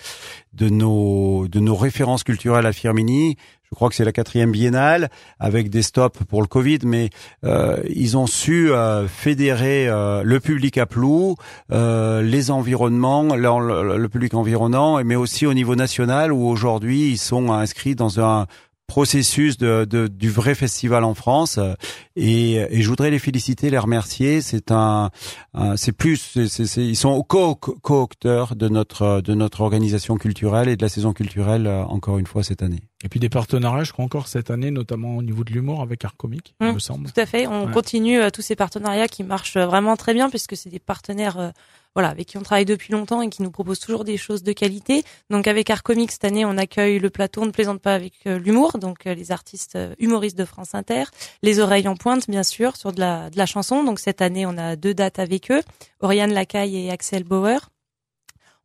de 0.52 0.68
nos 0.68 1.48
de 1.48 1.58
nos 1.58 1.74
références 1.74 2.22
culturelles 2.22 2.66
à 2.66 2.72
Firmini. 2.72 3.36
Je 3.68 3.74
crois 3.74 3.88
que 3.88 3.96
c'est 3.96 4.04
la 4.04 4.12
quatrième 4.12 4.52
biennale 4.52 5.10
avec 5.40 5.70
des 5.70 5.82
stops 5.82 6.22
pour 6.28 6.40
le 6.40 6.46
Covid, 6.46 6.78
mais 6.84 7.10
euh, 7.42 7.82
ils 7.90 8.16
ont 8.16 8.28
su 8.28 8.70
euh, 8.70 9.08
fédérer 9.08 9.88
le 9.88 10.38
public 10.38 10.78
à 10.78 10.86
Plou, 10.86 11.34
les 11.68 12.50
environnements, 12.52 13.34
le, 13.34 13.98
le, 13.98 14.08
public 14.08 14.34
environnant, 14.34 15.02
mais 15.02 15.16
aussi 15.16 15.46
au 15.46 15.52
niveau 15.52 15.74
national 15.74 16.32
où 16.32 16.46
aujourd'hui 16.46 17.10
ils 17.10 17.18
sont 17.18 17.52
inscrits 17.52 17.96
dans 17.96 18.20
un 18.20 18.46
processus 18.86 19.58
de, 19.58 19.84
du 20.06 20.30
vrai 20.30 20.54
festival 20.54 21.04
en 21.04 21.14
France 21.14 21.58
et, 22.14 22.54
et, 22.54 22.82
je 22.82 22.88
voudrais 22.88 23.10
les 23.10 23.18
féliciter, 23.18 23.68
les 23.70 23.78
remercier. 23.78 24.40
C'est 24.40 24.70
un, 24.70 25.10
c'est 25.76 25.92
plus, 25.92 26.36
ils 26.76 26.96
sont 26.96 27.22
co-auteurs 27.22 28.56
de 28.56 28.68
notre 28.68 29.20
de 29.20 29.34
notre 29.34 29.60
organisation 29.60 30.16
culturelle 30.16 30.68
et 30.68 30.76
de 30.76 30.82
la 30.82 30.88
saison 30.88 31.12
culturelle 31.12 31.66
euh, 31.66 31.84
encore 31.84 32.18
une 32.18 32.26
fois 32.26 32.42
cette 32.42 32.62
année. 32.62 32.80
Et 33.06 33.08
puis 33.08 33.20
des 33.20 33.28
partenariats, 33.28 33.84
je 33.84 33.92
crois 33.92 34.04
encore 34.04 34.28
cette 34.28 34.50
année, 34.50 34.70
notamment 34.70 35.16
au 35.16 35.22
niveau 35.22 35.44
de 35.44 35.52
l'humour 35.52 35.80
avec 35.80 36.04
Art 36.04 36.16
Comique, 36.16 36.54
il 36.60 36.66
mmh, 36.66 36.72
me 36.72 36.78
semble. 36.78 37.12
Tout 37.12 37.20
à 37.20 37.26
fait. 37.26 37.46
On 37.46 37.70
continue 37.70 38.20
euh, 38.20 38.30
tous 38.30 38.42
ces 38.42 38.56
partenariats 38.56 39.08
qui 39.08 39.22
marchent 39.22 39.56
vraiment 39.56 39.96
très 39.96 40.12
bien 40.12 40.28
puisque 40.28 40.56
c'est 40.56 40.70
des 40.70 40.78
partenaires 40.80 41.38
euh, 41.38 41.50
voilà, 41.96 42.10
avec 42.10 42.26
qui 42.26 42.36
on 42.36 42.42
travaille 42.42 42.66
depuis 42.66 42.92
longtemps 42.92 43.22
et 43.22 43.30
qui 43.30 43.42
nous 43.42 43.50
proposent 43.50 43.80
toujours 43.80 44.04
des 44.04 44.18
choses 44.18 44.42
de 44.42 44.52
qualité. 44.52 45.02
Donc 45.30 45.46
avec 45.46 45.70
Art 45.70 45.82
Comics 45.82 46.12
cette 46.12 46.26
année, 46.26 46.44
on 46.44 46.58
accueille 46.58 46.98
le 46.98 47.08
plateau 47.08 47.40
On 47.40 47.46
ne 47.46 47.52
plaisante 47.52 47.80
pas 47.80 47.94
avec 47.94 48.12
euh, 48.26 48.38
l'humour, 48.38 48.76
donc 48.76 49.06
euh, 49.06 49.14
les 49.14 49.32
artistes 49.32 49.76
euh, 49.76 49.94
humoristes 49.98 50.36
de 50.36 50.44
France 50.44 50.74
Inter, 50.74 51.04
les 51.42 51.58
oreilles 51.58 51.88
en 51.88 51.96
pointe 51.96 52.28
bien 52.28 52.42
sûr 52.42 52.76
sur 52.76 52.92
de 52.92 53.00
la 53.00 53.30
de 53.30 53.38
la 53.38 53.46
chanson. 53.46 53.82
Donc 53.82 53.98
cette 53.98 54.20
année, 54.20 54.44
on 54.44 54.58
a 54.58 54.76
deux 54.76 54.92
dates 54.92 55.18
avec 55.18 55.50
eux, 55.50 55.62
Oriane 56.00 56.34
Lacaille 56.34 56.76
et 56.76 56.90
Axel 56.90 57.24
Bauer. 57.24 57.70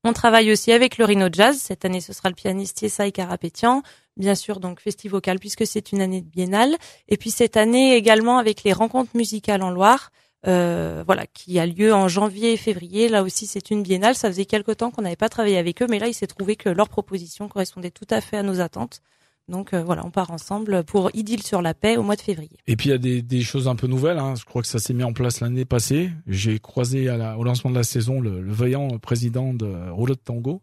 On 0.04 0.12
travaille 0.12 0.52
aussi 0.52 0.74
avec 0.74 0.98
le 0.98 1.06
Rhino 1.06 1.28
Jazz. 1.32 1.58
Cette 1.58 1.86
année, 1.86 2.02
ce 2.02 2.12
sera 2.12 2.28
le 2.28 2.36
pianiste 2.36 2.82
Yesai 2.82 3.14
Carapétian. 3.14 3.82
Bien 4.18 4.36
sûr, 4.36 4.60
donc 4.60 4.82
festivocal 4.82 5.40
puisque 5.40 5.66
c'est 5.66 5.92
une 5.92 6.02
année 6.02 6.22
de 6.22 6.28
biennale. 6.28 6.76
Et 7.08 7.18
puis 7.18 7.32
cette 7.32 7.58
année 7.58 7.96
également 7.96 8.38
avec 8.38 8.64
les 8.64 8.74
rencontres 8.74 9.16
musicales 9.16 9.64
en 9.64 9.72
Loire 9.72 10.12
euh, 10.48 11.04
voilà, 11.06 11.28
qui 11.28 11.60
a 11.60 11.68
lieu 11.68 11.94
en 11.94 12.08
janvier 12.08 12.54
et 12.54 12.58
février. 12.58 13.10
Là 13.10 13.24
aussi, 13.24 13.46
c'est 13.46 13.70
une 13.70 13.84
biennale. 13.84 14.16
Ça 14.16 14.28
faisait 14.28 14.46
quelque 14.46 14.72
temps 14.72 14.92
qu'on 14.92 15.04
n'avait 15.04 15.16
pas 15.16 15.30
travaillé 15.30 15.58
avec 15.58 15.82
eux, 15.82 15.88
mais 15.90 16.00
là, 16.00 16.08
il 16.08 16.14
s'est 16.14 16.28
trouvé 16.28 16.56
que 16.56 16.70
leur 16.70 16.90
proposition 16.90 17.48
correspondait 17.48 17.92
tout 17.92 18.08
à 18.10 18.22
fait 18.22 18.38
à 18.38 18.44
nos 18.44 18.60
attentes. 18.60 19.02
Donc 19.48 19.74
euh, 19.74 19.84
voilà, 19.84 20.06
on 20.06 20.12
part 20.12 20.32
ensemble 20.32 20.84
pour 20.84 21.10
Idylle 21.14 21.44
sur 21.44 21.62
la 21.62 21.74
paix 21.74 21.98
au 21.98 22.04
mois 22.04 22.16
de 22.16 22.22
février. 22.22 22.58
Et 22.68 22.76
puis 22.76 22.90
il 22.90 22.92
y 22.92 22.96
a 22.96 23.00
des, 23.00 23.22
des 23.22 23.42
choses 23.42 23.68
un 23.68 23.76
peu 23.76 23.88
nouvelles. 23.88 24.18
Hein. 24.18 24.36
Je 24.36 24.46
crois 24.46 24.62
que 24.62 24.68
ça 24.68 24.80
s'est 24.80 24.94
mis 24.94 25.04
en 25.04 25.14
place 25.14 25.42
l'année 25.42 25.66
passée. 25.66 26.10
J'ai 26.26 26.60
croisé 26.60 27.10
à 27.10 27.18
la, 27.18 27.38
au 27.38 27.44
lancement 27.44 27.70
de 27.70 27.76
la 27.76 27.84
saison 27.84 28.22
le, 28.22 28.42
le 28.42 28.52
vaillant 28.52 28.98
président 29.00 29.54
de 29.54 29.90
Rouleau 29.90 30.16
de 30.16 30.20
Tango, 30.20 30.62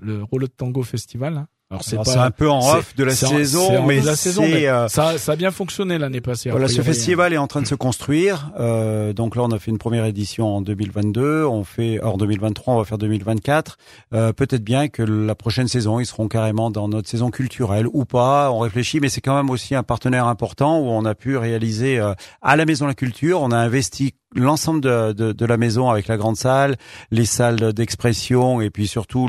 le 0.00 0.24
Rouleau 0.24 0.46
de 0.46 0.52
Tango 0.52 0.82
Festival. 0.82 1.36
Hein. 1.36 1.48
Alors 1.72 1.84
c'est 1.84 1.96
pas 2.02 2.24
un 2.24 2.32
peu 2.32 2.50
en 2.50 2.58
off 2.58 2.96
de 2.96 3.04
la 3.04 3.14
saison, 3.14 3.86
mais 3.86 4.00
la 4.00 4.16
saison, 4.16 4.42
euh, 4.44 4.88
ça, 4.88 5.18
ça 5.18 5.32
a 5.32 5.36
bien 5.36 5.52
fonctionné 5.52 5.98
l'année 5.98 6.20
passée. 6.20 6.50
Voilà, 6.50 6.66
ce 6.66 6.82
festival 6.82 7.32
est 7.32 7.36
en 7.38 7.46
train 7.46 7.62
de 7.62 7.66
se 7.68 7.76
construire. 7.76 8.50
Euh, 8.58 9.12
donc 9.12 9.36
là, 9.36 9.42
on 9.44 9.52
a 9.52 9.58
fait 9.60 9.70
une 9.70 9.78
première 9.78 10.04
édition 10.04 10.48
en 10.48 10.62
2022. 10.62 11.44
On 11.44 11.62
fait 11.62 12.00
hors 12.02 12.18
2023, 12.18 12.74
on 12.74 12.78
va 12.78 12.84
faire 12.84 12.98
2024. 12.98 13.78
Euh, 14.14 14.32
Peut-être 14.32 14.64
bien 14.64 14.88
que 14.88 15.04
la 15.04 15.36
prochaine 15.36 15.68
saison, 15.68 16.00
ils 16.00 16.06
seront 16.06 16.26
carrément 16.26 16.72
dans 16.72 16.88
notre 16.88 17.08
saison 17.08 17.30
culturelle 17.30 17.86
ou 17.92 18.04
pas. 18.04 18.50
On 18.50 18.58
réfléchit, 18.58 18.98
mais 18.98 19.08
c'est 19.08 19.20
quand 19.20 19.36
même 19.36 19.50
aussi 19.50 19.76
un 19.76 19.84
partenaire 19.84 20.26
important 20.26 20.80
où 20.80 20.86
on 20.86 21.04
a 21.04 21.14
pu 21.14 21.36
réaliser 21.36 22.00
euh, 22.00 22.14
à 22.42 22.56
la 22.56 22.64
Maison 22.64 22.86
de 22.86 22.90
la 22.90 22.94
Culture. 22.94 23.42
On 23.42 23.52
a 23.52 23.56
investi 23.58 24.14
l'ensemble 24.34 24.80
de, 24.80 25.12
de, 25.12 25.32
de, 25.32 25.44
la 25.46 25.56
maison 25.56 25.90
avec 25.90 26.06
la 26.08 26.16
grande 26.16 26.36
salle, 26.36 26.76
les 27.10 27.24
salles 27.24 27.72
d'expression 27.72 28.60
et 28.60 28.70
puis 28.70 28.86
surtout 28.86 29.28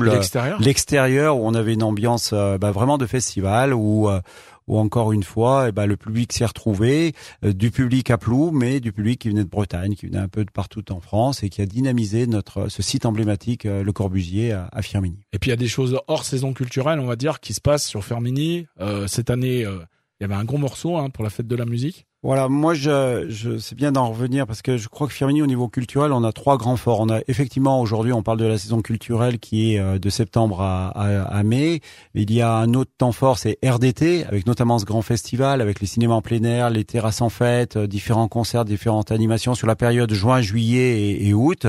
l'extérieur 0.60 1.36
où 1.36 1.46
on 1.46 1.54
avait 1.54 1.74
une 1.74 1.82
ambiance 1.82 2.30
euh, 2.32 2.58
bah, 2.58 2.70
vraiment 2.70 2.98
de 2.98 3.06
festival 3.06 3.74
où 3.74 4.08
euh, 4.08 4.20
où 4.66 4.78
encore 4.78 5.12
une 5.12 5.22
fois, 5.22 5.66
eh 5.68 5.72
ben, 5.72 5.86
le 5.86 5.96
public 5.96 6.32
s'est 6.32 6.44
retrouvé, 6.44 7.14
euh, 7.44 7.52
du 7.52 7.70
public 7.70 8.10
à 8.10 8.18
Plou, 8.18 8.50
mais 8.52 8.80
du 8.80 8.92
public 8.92 9.20
qui 9.20 9.28
venait 9.28 9.44
de 9.44 9.48
Bretagne, 9.48 9.94
qui 9.94 10.06
venait 10.06 10.18
un 10.18 10.28
peu 10.28 10.44
de 10.44 10.50
partout 10.50 10.92
en 10.92 11.00
France 11.00 11.42
et 11.42 11.48
qui 11.48 11.62
a 11.62 11.66
dynamisé 11.66 12.26
notre 12.26 12.68
ce 12.68 12.82
site 12.82 13.06
emblématique, 13.06 13.66
euh, 13.66 13.82
le 13.82 13.92
Corbusier 13.92 14.52
à, 14.52 14.68
à 14.72 14.82
Firminy. 14.82 15.18
Et 15.32 15.38
puis 15.38 15.48
il 15.48 15.52
y 15.52 15.54
a 15.54 15.56
des 15.56 15.68
choses 15.68 15.98
hors 16.06 16.24
saison 16.24 16.52
culturelle, 16.52 17.00
on 17.00 17.06
va 17.06 17.16
dire, 17.16 17.40
qui 17.40 17.54
se 17.54 17.60
passent 17.60 17.86
sur 17.86 18.04
Firminy. 18.04 18.66
Euh, 18.80 19.06
cette 19.06 19.30
année, 19.30 19.60
il 19.60 20.22
y 20.22 20.24
avait 20.24 20.34
un 20.34 20.44
gros 20.44 20.58
morceau 20.58 20.96
hein, 20.96 21.10
pour 21.10 21.24
la 21.24 21.30
fête 21.30 21.46
de 21.46 21.56
la 21.56 21.64
musique. 21.64 22.06
Voilà, 22.24 22.48
moi 22.48 22.72
je, 22.72 23.26
je 23.28 23.58
c'est 23.58 23.74
bien 23.74 23.90
d'en 23.90 24.08
revenir 24.08 24.46
parce 24.46 24.62
que 24.62 24.76
je 24.76 24.88
crois 24.88 25.08
que 25.08 25.12
Firminy 25.12 25.42
au 25.42 25.46
niveau 25.46 25.66
culturel, 25.66 26.12
on 26.12 26.22
a 26.22 26.30
trois 26.30 26.56
grands 26.56 26.76
forts. 26.76 27.00
On 27.00 27.08
a 27.08 27.18
effectivement 27.26 27.80
aujourd'hui, 27.80 28.12
on 28.12 28.22
parle 28.22 28.38
de 28.38 28.44
la 28.44 28.58
saison 28.58 28.80
culturelle 28.80 29.40
qui 29.40 29.74
est 29.74 29.80
euh, 29.80 29.98
de 29.98 30.08
septembre 30.08 30.60
à, 30.60 30.90
à, 30.90 31.22
à 31.24 31.42
mai. 31.42 31.80
Il 32.14 32.32
y 32.32 32.40
a 32.40 32.54
un 32.54 32.74
autre 32.74 32.92
temps 32.96 33.10
fort, 33.10 33.38
c'est 33.38 33.58
RDT 33.64 34.24
avec 34.24 34.46
notamment 34.46 34.78
ce 34.78 34.84
grand 34.84 35.02
festival 35.02 35.60
avec 35.60 35.80
les 35.80 35.88
cinémas 35.88 36.14
en 36.14 36.22
plein 36.22 36.44
air, 36.44 36.70
les 36.70 36.84
terrasses 36.84 37.22
en 37.22 37.28
fête, 37.28 37.76
euh, 37.76 37.88
différents 37.88 38.28
concerts, 38.28 38.64
différentes 38.64 39.10
animations 39.10 39.56
sur 39.56 39.66
la 39.66 39.74
période 39.74 40.12
juin, 40.12 40.40
juillet 40.40 41.00
et, 41.00 41.26
et 41.26 41.34
août. 41.34 41.66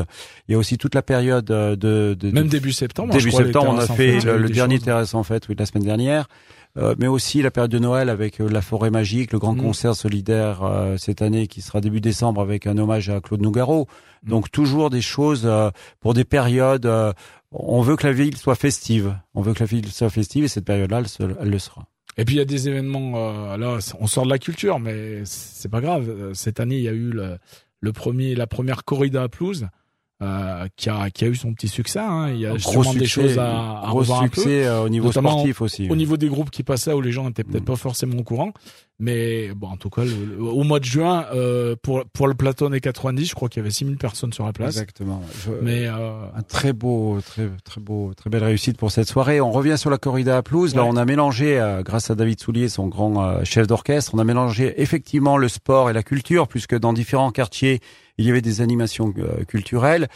Il 0.48 0.52
y 0.52 0.56
a 0.56 0.60
aussi 0.60 0.78
toute 0.78 0.94
la 0.94 1.02
période 1.02 1.50
euh, 1.50 1.76
de, 1.76 2.14
de 2.14 2.30
même 2.30 2.48
début 2.48 2.74
septembre. 2.74 3.12
Début 3.12 3.32
septembre, 3.32 3.74
on 3.74 3.80
a 3.80 3.88
fait 3.88 4.20
le, 4.20 4.38
le 4.38 4.50
dernier 4.50 4.78
terrasse 4.78 5.16
en 5.16 5.24
fête, 5.24 5.50
oui, 5.50 5.56
la 5.58 5.66
semaine 5.66 5.86
dernière. 5.86 6.28
Euh, 6.76 6.96
mais 6.98 7.08
aussi 7.08 7.44
la 7.44 7.52
période 7.52 7.70
de 7.70 7.78
Noël 7.78 8.10
avec 8.10 8.42
euh, 8.42 8.50
la 8.50 8.62
forêt 8.62 8.90
magique, 8.90 9.32
le 9.32 9.38
grand 9.38 9.54
mmh. 9.54 9.62
concert 9.62 9.96
solidaire 9.96 10.64
euh, 10.64 10.98
cette 10.98 11.22
année 11.22 11.46
qui 11.46 11.62
sera 11.62 11.82
début 11.82 12.02
décembre 12.02 12.42
avec 12.42 12.66
un 12.66 12.80
hommage 12.80 13.12
à 13.12 13.22
Claude 13.22 13.42
Nougaro. 13.42 13.88
Mmh. 14.24 14.30
Donc 14.30 14.50
toujours 14.50 14.90
des 14.90 15.02
choses 15.02 15.50
pour 16.00 16.14
des 16.16 16.24
périodes. 16.24 16.90
on 17.52 17.82
veut 17.82 17.96
que 17.96 18.08
la 18.08 18.14
ville 18.14 18.38
soit 18.38 18.56
festive. 18.56 19.16
On 19.36 19.42
veut 19.42 19.54
que 19.54 19.60
la 19.60 19.66
ville 19.68 19.92
soit 19.92 20.10
festive 20.10 20.46
et 20.46 20.48
cette 20.48 20.66
période-là, 20.66 21.04
elle, 21.20 21.36
elle, 21.40 21.50
le 21.50 21.60
sera. 21.60 21.86
Et 22.18 22.26
puis 22.26 22.36
il 22.36 22.38
y 22.40 22.42
a 22.42 22.46
des 22.46 22.68
événements. 22.68 23.56
là, 23.58 23.78
on 24.00 24.08
sort 24.08 24.24
de 24.24 24.30
la 24.30 24.40
culture, 24.40 24.80
mais 24.80 25.24
c'est 25.26 25.70
pas 25.70 25.82
grave. 25.82 26.34
Cette 26.34 26.60
année, 26.60 26.78
il 26.78 26.84
y 26.84 26.90
a 26.90 26.94
eu 26.94 27.12
le, 27.12 27.38
le 27.82 27.94
premier, 27.94 28.34
la 28.34 28.48
première 28.48 28.84
corrida 28.84 29.24
à 29.24 29.30
Pelouse. 29.30 29.68
Euh, 30.24 30.68
qui, 30.78 30.90
a, 30.90 31.10
qui 31.10 31.26
a 31.26 31.28
eu 31.28 31.36
son 31.36 31.54
petit 31.54 31.68
succès. 31.68 32.00
Hein. 32.00 32.30
Il 32.30 32.40
y 32.40 32.46
a 32.46 32.54
gros 32.54 32.84
succès, 32.84 33.00
des 33.00 33.06
choses 33.06 33.38
à, 33.38 33.82
à 33.82 33.88
gros 33.88 34.04
succès 34.04 34.68
un 34.68 34.80
peu, 34.80 34.86
au 34.86 34.90
niveau 34.90 35.12
sportif 35.12 35.62
aussi. 35.62 35.90
Au 35.90 35.96
niveau 35.96 36.18
des 36.18 36.28
groupes 36.28 36.50
qui 36.50 36.64
passaient 36.64 36.94
où 36.94 37.02
les 37.02 37.12
gens 37.12 37.30
étaient 37.30 37.44
peut-être 37.44 37.64
mmh. 37.64 37.66
pas 37.66 37.76
forcément 37.76 38.18
au 38.18 38.24
courant. 38.24 38.54
Mais 39.00 39.50
bon, 39.56 39.68
en 39.68 39.78
tout 39.78 39.90
cas, 39.90 40.04
le, 40.06 40.38
le, 40.38 40.42
au 40.42 40.64
mois 40.64 40.80
de 40.80 40.86
juin, 40.86 41.26
euh, 41.34 41.76
pour 41.82 42.06
pour 42.14 42.28
le 42.28 42.36
plateau 42.36 42.70
des 42.70 42.80
90, 42.80 43.26
je 43.26 43.36
crois 43.36 43.50
qu'il 43.50 43.60
y 43.60 43.64
avait 43.64 43.72
6000 43.72 43.98
personnes 43.98 44.32
sur 44.32 44.46
la 44.46 44.54
place. 44.54 44.78
Exactement. 44.78 45.22
Je, 45.44 45.52
Mais 45.62 45.88
euh, 45.88 46.26
un 46.34 46.42
très 46.44 46.74
beau, 46.74 47.20
très 47.26 47.50
très 47.64 47.82
beau, 47.82 48.14
très 48.16 48.30
belle 48.30 48.44
réussite 48.44 48.78
pour 48.78 48.92
cette 48.92 49.10
soirée. 49.10 49.42
On 49.42 49.52
revient 49.52 49.78
sur 49.78 49.90
la 49.90 49.98
corrida 49.98 50.38
à 50.38 50.44
Pelouse. 50.44 50.72
Ouais. 50.72 50.78
Là, 50.78 50.86
on 50.86 50.96
a 50.96 51.06
mélangé, 51.06 51.60
euh, 51.60 51.82
grâce 51.82 52.12
à 52.12 52.16
David 52.16 52.40
Soulier, 52.40 52.70
son 52.70 52.88
grand 52.88 53.24
euh, 53.26 53.44
chef 53.44 53.66
d'orchestre, 53.68 54.14
on 54.14 54.20
a 54.20 54.24
mélangé 54.24 54.80
effectivement 54.82 55.38
le 55.38 55.50
sport 55.50 55.90
et 55.90 55.94
la 55.94 56.04
culture, 56.04 56.48
puisque 56.48 56.78
dans 56.78 56.94
différents 56.94 57.32
quartiers 57.32 57.82
il 58.18 58.26
y 58.26 58.30
avait 58.30 58.42
des 58.42 58.62
animations 58.62 59.14
euh, 59.18 59.44
culturelles. 59.46 60.08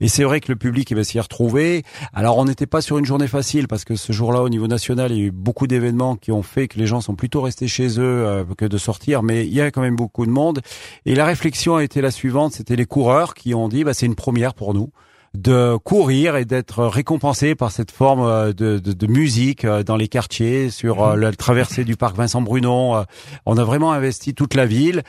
Et 0.00 0.08
c'est 0.08 0.24
vrai 0.24 0.40
que 0.40 0.50
le 0.50 0.56
public 0.56 0.90
il 0.90 0.96
va 0.96 1.04
s'y 1.04 1.20
retrouver. 1.20 1.82
Alors 2.12 2.38
on 2.38 2.44
n'était 2.44 2.66
pas 2.66 2.80
sur 2.80 2.98
une 2.98 3.04
journée 3.04 3.28
facile 3.28 3.68
parce 3.68 3.84
que 3.84 3.96
ce 3.96 4.12
jour-là 4.12 4.42
au 4.42 4.48
niveau 4.48 4.66
national 4.66 5.12
il 5.12 5.18
y 5.18 5.22
a 5.22 5.24
eu 5.26 5.30
beaucoup 5.30 5.66
d'événements 5.66 6.16
qui 6.16 6.32
ont 6.32 6.42
fait 6.42 6.68
que 6.68 6.78
les 6.78 6.86
gens 6.86 7.00
sont 7.00 7.14
plutôt 7.14 7.42
restés 7.42 7.68
chez 7.68 7.98
eux 7.98 8.26
euh, 8.26 8.44
que 8.56 8.64
de 8.64 8.78
sortir, 8.78 9.22
mais 9.22 9.46
il 9.46 9.54
y 9.54 9.60
a 9.60 9.70
quand 9.70 9.82
même 9.82 9.96
beaucoup 9.96 10.26
de 10.26 10.30
monde. 10.30 10.60
Et 11.06 11.14
la 11.14 11.24
réflexion 11.24 11.76
a 11.76 11.84
été 11.84 12.00
la 12.00 12.10
suivante, 12.10 12.52
c'était 12.52 12.76
les 12.76 12.86
coureurs 12.86 13.34
qui 13.34 13.54
ont 13.54 13.68
dit 13.68 13.84
bah 13.84 13.94
c'est 13.94 14.06
une 14.06 14.14
première 14.14 14.54
pour 14.54 14.74
nous 14.74 14.90
de 15.34 15.76
courir 15.78 16.36
et 16.36 16.44
d'être 16.44 16.84
récompensé 16.84 17.54
par 17.54 17.72
cette 17.72 17.90
forme 17.90 18.22
euh, 18.22 18.52
de, 18.52 18.78
de, 18.78 18.92
de, 18.92 19.06
musique 19.06 19.64
euh, 19.64 19.82
dans 19.82 19.96
les 19.96 20.08
quartiers, 20.08 20.70
sur 20.70 21.02
euh, 21.02 21.16
la 21.16 21.32
traversée 21.32 21.84
du 21.84 21.96
parc 21.96 22.16
Vincent 22.16 22.40
Brunon. 22.40 23.04
On 23.46 23.56
a 23.56 23.64
vraiment 23.64 23.92
investi 23.92 24.34
toute 24.34 24.54
la 24.54 24.66
ville 24.66 25.02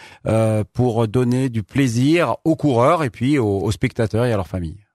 pour 0.74 1.08
donner 1.08 1.50
du 1.50 1.64
plaisir 1.64 2.36
aux 2.44 2.56
coureurs 2.56 3.04
et 3.04 3.10
puis 3.10 3.38
aux, 3.38 3.60
aux 3.60 3.72
spectateurs 3.72 4.26
et 4.26 4.34
à 4.34 4.36
leurs 4.36 4.48
familles. 4.48 4.86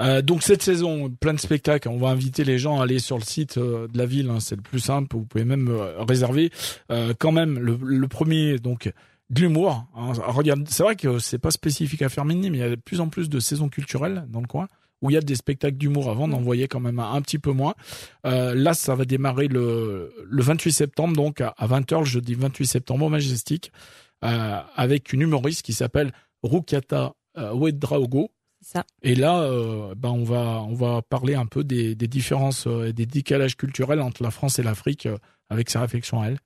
Euh, 0.00 0.22
donc 0.22 0.42
cette 0.42 0.62
saison, 0.62 1.10
plein 1.10 1.34
de 1.34 1.40
spectacles. 1.40 1.88
On 1.88 1.98
va 1.98 2.08
inviter 2.08 2.44
les 2.44 2.58
gens 2.58 2.80
à 2.80 2.84
aller 2.84 2.98
sur 2.98 3.18
le 3.18 3.24
site 3.24 3.58
de 3.58 3.88
la 3.94 4.06
ville. 4.06 4.30
Hein, 4.30 4.40
c'est 4.40 4.56
le 4.56 4.62
plus 4.62 4.80
simple. 4.80 5.16
Vous 5.16 5.24
pouvez 5.24 5.44
même 5.44 5.70
réserver. 5.98 6.50
Euh, 6.90 7.12
quand 7.18 7.32
même, 7.32 7.58
le, 7.58 7.78
le 7.82 8.08
premier, 8.08 8.58
donc 8.58 8.92
de 9.34 9.40
l'humour. 9.40 9.86
Hein. 9.94 10.12
Regarde, 10.26 10.66
c'est 10.68 10.82
vrai 10.82 10.96
que 10.96 11.18
c'est 11.18 11.38
pas 11.38 11.50
spécifique 11.50 12.02
à 12.02 12.08
Fermini, 12.08 12.50
mais 12.50 12.58
il 12.58 12.60
y 12.60 12.64
a 12.64 12.70
de 12.70 12.76
plus 12.76 13.00
en 13.00 13.08
plus 13.08 13.28
de 13.28 13.40
saisons 13.40 13.68
culturelles 13.68 14.26
dans 14.28 14.40
le 14.40 14.46
coin 14.46 14.68
où 15.02 15.10
il 15.10 15.14
y 15.14 15.16
a 15.18 15.20
des 15.20 15.34
spectacles 15.34 15.76
d'humour. 15.76 16.08
Avant, 16.08 16.30
on 16.30 16.32
en 16.32 16.40
voyait 16.40 16.66
quand 16.66 16.80
même 16.80 16.98
un, 16.98 17.20
petit 17.20 17.38
peu 17.38 17.52
moins. 17.52 17.74
Euh, 18.24 18.54
là, 18.54 18.72
ça 18.72 18.94
va 18.94 19.04
démarrer 19.04 19.48
le, 19.48 20.14
le 20.24 20.42
28 20.42 20.72
septembre, 20.72 21.14
donc 21.14 21.42
à, 21.42 21.54
20h, 21.60 21.98
le 21.98 22.04
jeudi 22.06 22.34
28 22.34 22.66
septembre 22.66 23.06
au 23.06 23.08
Majestic, 23.10 23.70
euh, 24.24 24.60
avec 24.76 25.12
une 25.12 25.20
humoriste 25.20 25.62
qui 25.62 25.74
s'appelle 25.74 26.12
Rukata 26.42 27.12
euh, 27.36 27.52
Wedraogo. 27.52 28.30
Ça. 28.64 28.84
Et 29.02 29.14
là, 29.14 29.42
euh, 29.42 29.94
ben 29.96 30.10
on 30.10 30.24
va 30.24 30.64
on 30.68 30.74
va 30.74 31.02
parler 31.02 31.34
un 31.34 31.46
peu 31.46 31.62
des, 31.64 31.94
des 31.94 32.08
différences 32.08 32.66
et 32.66 32.92
des 32.92 33.06
décalages 33.06 33.56
culturels 33.56 34.00
entre 34.00 34.22
la 34.22 34.30
France 34.30 34.58
et 34.58 34.62
l'Afrique 34.62 35.06
avec 35.50 35.70
sa 35.70 35.80
réflexion 35.80 36.22
à 36.22 36.28
elle. 36.28 36.38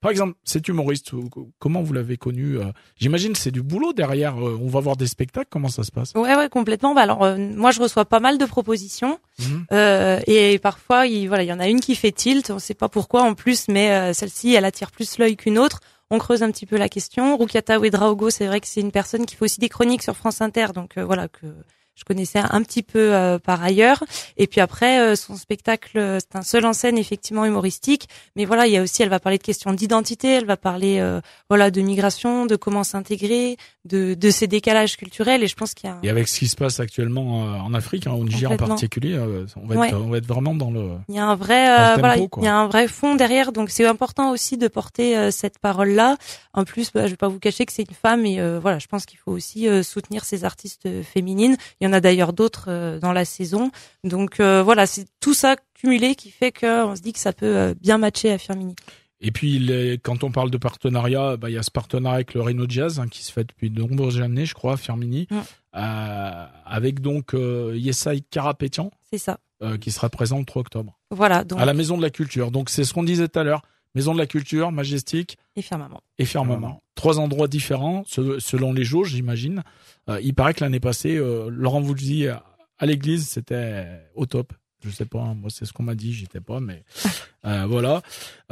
Par 0.00 0.10
exemple, 0.10 0.34
cet 0.44 0.66
humoriste, 0.68 1.12
comment 1.58 1.82
vous 1.82 1.92
l'avez 1.92 2.16
connu 2.16 2.56
J'imagine 2.96 3.34
c'est 3.34 3.50
du 3.50 3.62
boulot 3.62 3.92
derrière. 3.92 4.36
On 4.36 4.66
va 4.66 4.80
voir 4.80 4.96
des 4.96 5.06
spectacles. 5.06 5.48
Comment 5.50 5.68
ça 5.68 5.84
se 5.84 5.92
passe? 5.92 6.12
Ouais, 6.14 6.34
ouais, 6.34 6.48
complètement. 6.48 6.94
Bah 6.94 7.02
alors, 7.02 7.22
euh, 7.22 7.36
moi, 7.36 7.70
je 7.70 7.80
reçois 7.80 8.04
pas 8.04 8.20
mal 8.20 8.38
de 8.38 8.44
propositions 8.44 9.18
mmh. 9.38 9.44
euh, 9.72 10.20
et 10.26 10.58
parfois, 10.58 11.06
il 11.06 11.28
voilà, 11.28 11.44
il 11.44 11.48
y 11.48 11.52
en 11.52 11.60
a 11.60 11.68
une 11.68 11.80
qui 11.80 11.94
fait 11.94 12.12
tilt. 12.12 12.50
On 12.50 12.58
sait 12.58 12.74
pas 12.74 12.88
pourquoi 12.88 13.22
en 13.22 13.34
plus, 13.34 13.68
mais 13.68 13.90
euh, 13.92 14.12
celle-ci, 14.12 14.54
elle 14.54 14.64
attire 14.64 14.90
plus 14.90 15.18
l'œil 15.18 15.36
qu'une 15.36 15.58
autre. 15.58 15.80
On 16.10 16.18
creuse 16.18 16.42
un 16.42 16.50
petit 16.50 16.66
peu 16.66 16.76
la 16.76 16.88
question. 16.88 17.36
Rukiata 17.36 17.80
Ouedraogo, 17.80 18.30
c'est 18.30 18.46
vrai 18.46 18.60
que 18.60 18.66
c'est 18.66 18.80
une 18.80 18.92
personne 18.92 19.26
qui 19.26 19.34
fait 19.34 19.44
aussi 19.44 19.60
des 19.60 19.68
chroniques 19.68 20.02
sur 20.02 20.16
France 20.16 20.40
Inter, 20.40 20.68
donc 20.74 20.98
voilà 20.98 21.28
que 21.28 21.46
je 21.96 22.04
connaissais 22.04 22.38
un 22.38 22.62
petit 22.62 22.82
peu 22.82 23.14
euh, 23.14 23.38
par 23.38 23.62
ailleurs. 23.62 24.04
Et 24.36 24.46
puis 24.46 24.60
après, 24.60 25.00
euh, 25.00 25.16
son 25.16 25.34
spectacle, 25.36 25.96
euh, 25.96 26.18
c'est 26.20 26.36
un 26.36 26.42
seul 26.42 26.66
en 26.66 26.74
scène 26.74 26.98
effectivement 26.98 27.46
humoristique. 27.46 28.08
Mais 28.36 28.44
voilà, 28.44 28.66
il 28.66 28.74
y 28.74 28.76
a 28.76 28.82
aussi, 28.82 29.02
elle 29.02 29.08
va 29.08 29.18
parler 29.18 29.38
de 29.38 29.42
questions 29.42 29.72
d'identité, 29.72 30.28
elle 30.28 30.44
va 30.44 30.58
parler 30.58 30.98
euh, 31.00 31.20
voilà 31.48 31.70
de 31.70 31.80
migration, 31.80 32.44
de 32.44 32.54
comment 32.54 32.84
s'intégrer, 32.84 33.56
de, 33.86 34.12
de 34.12 34.30
ces 34.30 34.46
décalages 34.46 34.98
culturels. 34.98 35.42
Et 35.42 35.48
je 35.48 35.56
pense 35.56 35.72
qu'il 35.72 35.88
y 35.88 35.92
a. 35.92 35.96
Un... 35.96 36.02
Et 36.02 36.10
avec 36.10 36.28
ce 36.28 36.38
qui 36.38 36.48
se 36.48 36.56
passe 36.56 36.80
actuellement 36.80 37.44
en 37.64 37.72
Afrique, 37.72 38.06
hein, 38.06 38.12
au 38.12 38.24
Niger 38.24 38.52
en 38.52 38.56
particulier, 38.58 39.18
on 39.18 39.66
va, 39.66 39.74
être, 39.74 39.80
ouais. 39.80 39.94
on 39.94 40.10
va 40.10 40.18
être 40.18 40.26
vraiment 40.26 40.54
dans 40.54 40.70
le. 40.70 40.90
Il 41.08 41.14
y 41.14 41.18
a 41.18 41.24
un 41.24 41.34
vrai, 41.34 41.66
tempo, 41.66 42.00
voilà, 42.00 42.16
il 42.18 42.44
y 42.44 42.48
a 42.48 42.56
un 42.56 42.66
vrai 42.66 42.88
fond 42.88 43.14
derrière. 43.14 43.52
Donc 43.52 43.70
c'est 43.70 43.86
important 43.86 44.32
aussi 44.32 44.58
de 44.58 44.68
porter 44.68 45.30
cette 45.30 45.58
parole-là. 45.58 46.16
En 46.52 46.64
plus, 46.64 46.92
bah, 46.92 47.06
je 47.06 47.12
vais 47.12 47.16
pas 47.16 47.28
vous 47.28 47.38
cacher 47.38 47.64
que 47.64 47.72
c'est 47.72 47.88
une 47.88 47.94
femme 47.94 48.26
et 48.26 48.38
voilà, 48.58 48.78
je 48.78 48.86
pense 48.86 49.06
qu'il 49.06 49.18
faut 49.18 49.32
aussi 49.32 49.66
soutenir 49.82 50.24
ces 50.26 50.44
artistes 50.44 50.88
féminines. 51.02 51.56
Il 51.80 51.85
y 51.86 51.88
en 51.88 51.92
a 51.92 52.00
d'ailleurs 52.00 52.32
d'autres 52.32 52.66
euh, 52.68 52.98
dans 52.98 53.12
la 53.12 53.24
saison. 53.24 53.70
Donc 54.04 54.40
euh, 54.40 54.62
voilà, 54.62 54.86
c'est 54.86 55.06
tout 55.20 55.34
ça 55.34 55.56
cumulé 55.74 56.14
qui 56.14 56.30
fait 56.30 56.52
qu'on 56.52 56.96
se 56.96 57.02
dit 57.02 57.12
que 57.12 57.18
ça 57.18 57.32
peut 57.32 57.56
euh, 57.56 57.74
bien 57.80 57.98
matcher 57.98 58.32
à 58.32 58.38
Firmini. 58.38 58.74
Et 59.20 59.30
puis, 59.30 59.58
les, 59.58 59.98
quand 59.98 60.24
on 60.24 60.30
parle 60.30 60.50
de 60.50 60.58
partenariat, 60.58 61.36
bah, 61.36 61.48
il 61.48 61.54
y 61.54 61.58
a 61.58 61.62
ce 61.62 61.70
partenariat 61.70 62.16
avec 62.16 62.34
le 62.34 62.42
Reno 62.42 62.66
Jazz 62.68 63.00
hein, 63.00 63.08
qui 63.08 63.24
se 63.24 63.32
fait 63.32 63.44
depuis 63.44 63.70
de 63.70 63.80
nombreuses 63.80 64.20
années, 64.20 64.44
je 64.44 64.54
crois, 64.54 64.74
à 64.74 64.76
Firmini, 64.76 65.26
euh, 65.32 66.46
avec 66.64 67.00
donc 67.00 67.34
euh, 67.34 67.72
Yesai 67.76 68.20
Karapetian. 68.30 68.90
C'est 69.10 69.18
ça. 69.18 69.38
Euh, 69.62 69.78
qui 69.78 69.90
sera 69.90 70.10
présent 70.10 70.38
le 70.38 70.44
3 70.44 70.60
octobre. 70.60 70.98
Voilà. 71.10 71.44
Donc... 71.44 71.58
À 71.58 71.64
la 71.64 71.72
Maison 71.72 71.96
de 71.96 72.02
la 72.02 72.10
Culture. 72.10 72.50
Donc, 72.50 72.68
c'est 72.68 72.84
ce 72.84 72.92
qu'on 72.92 73.04
disait 73.04 73.26
tout 73.26 73.38
à 73.38 73.44
l'heure. 73.44 73.62
Maison 73.96 74.12
de 74.12 74.18
la 74.18 74.26
Culture, 74.26 74.70
Majestic. 74.72 75.38
Et 75.56 75.62
Firmament. 75.62 76.02
Et 76.18 76.26
Firmament. 76.26 76.82
Trois 76.94 77.18
endroits 77.18 77.48
différents, 77.48 78.04
selon 78.06 78.74
les 78.74 78.84
jauges, 78.84 79.08
j'imagine. 79.08 79.64
Euh, 80.10 80.20
il 80.22 80.34
paraît 80.34 80.52
que 80.52 80.62
l'année 80.62 80.80
passée, 80.80 81.16
euh, 81.16 81.48
Laurent 81.50 81.80
Voulzy 81.80 82.28
à, 82.28 82.44
à 82.78 82.84
l'église, 82.84 83.26
c'était 83.26 83.86
au 84.14 84.26
top. 84.26 84.52
Je 84.84 84.90
sais 84.90 85.06
pas, 85.06 85.34
moi 85.34 85.48
c'est 85.48 85.64
ce 85.64 85.72
qu'on 85.72 85.82
m'a 85.82 85.94
dit, 85.94 86.12
j'étais 86.12 86.40
pas, 86.40 86.60
mais 86.60 86.84
euh, 87.46 87.64
voilà. 87.66 88.02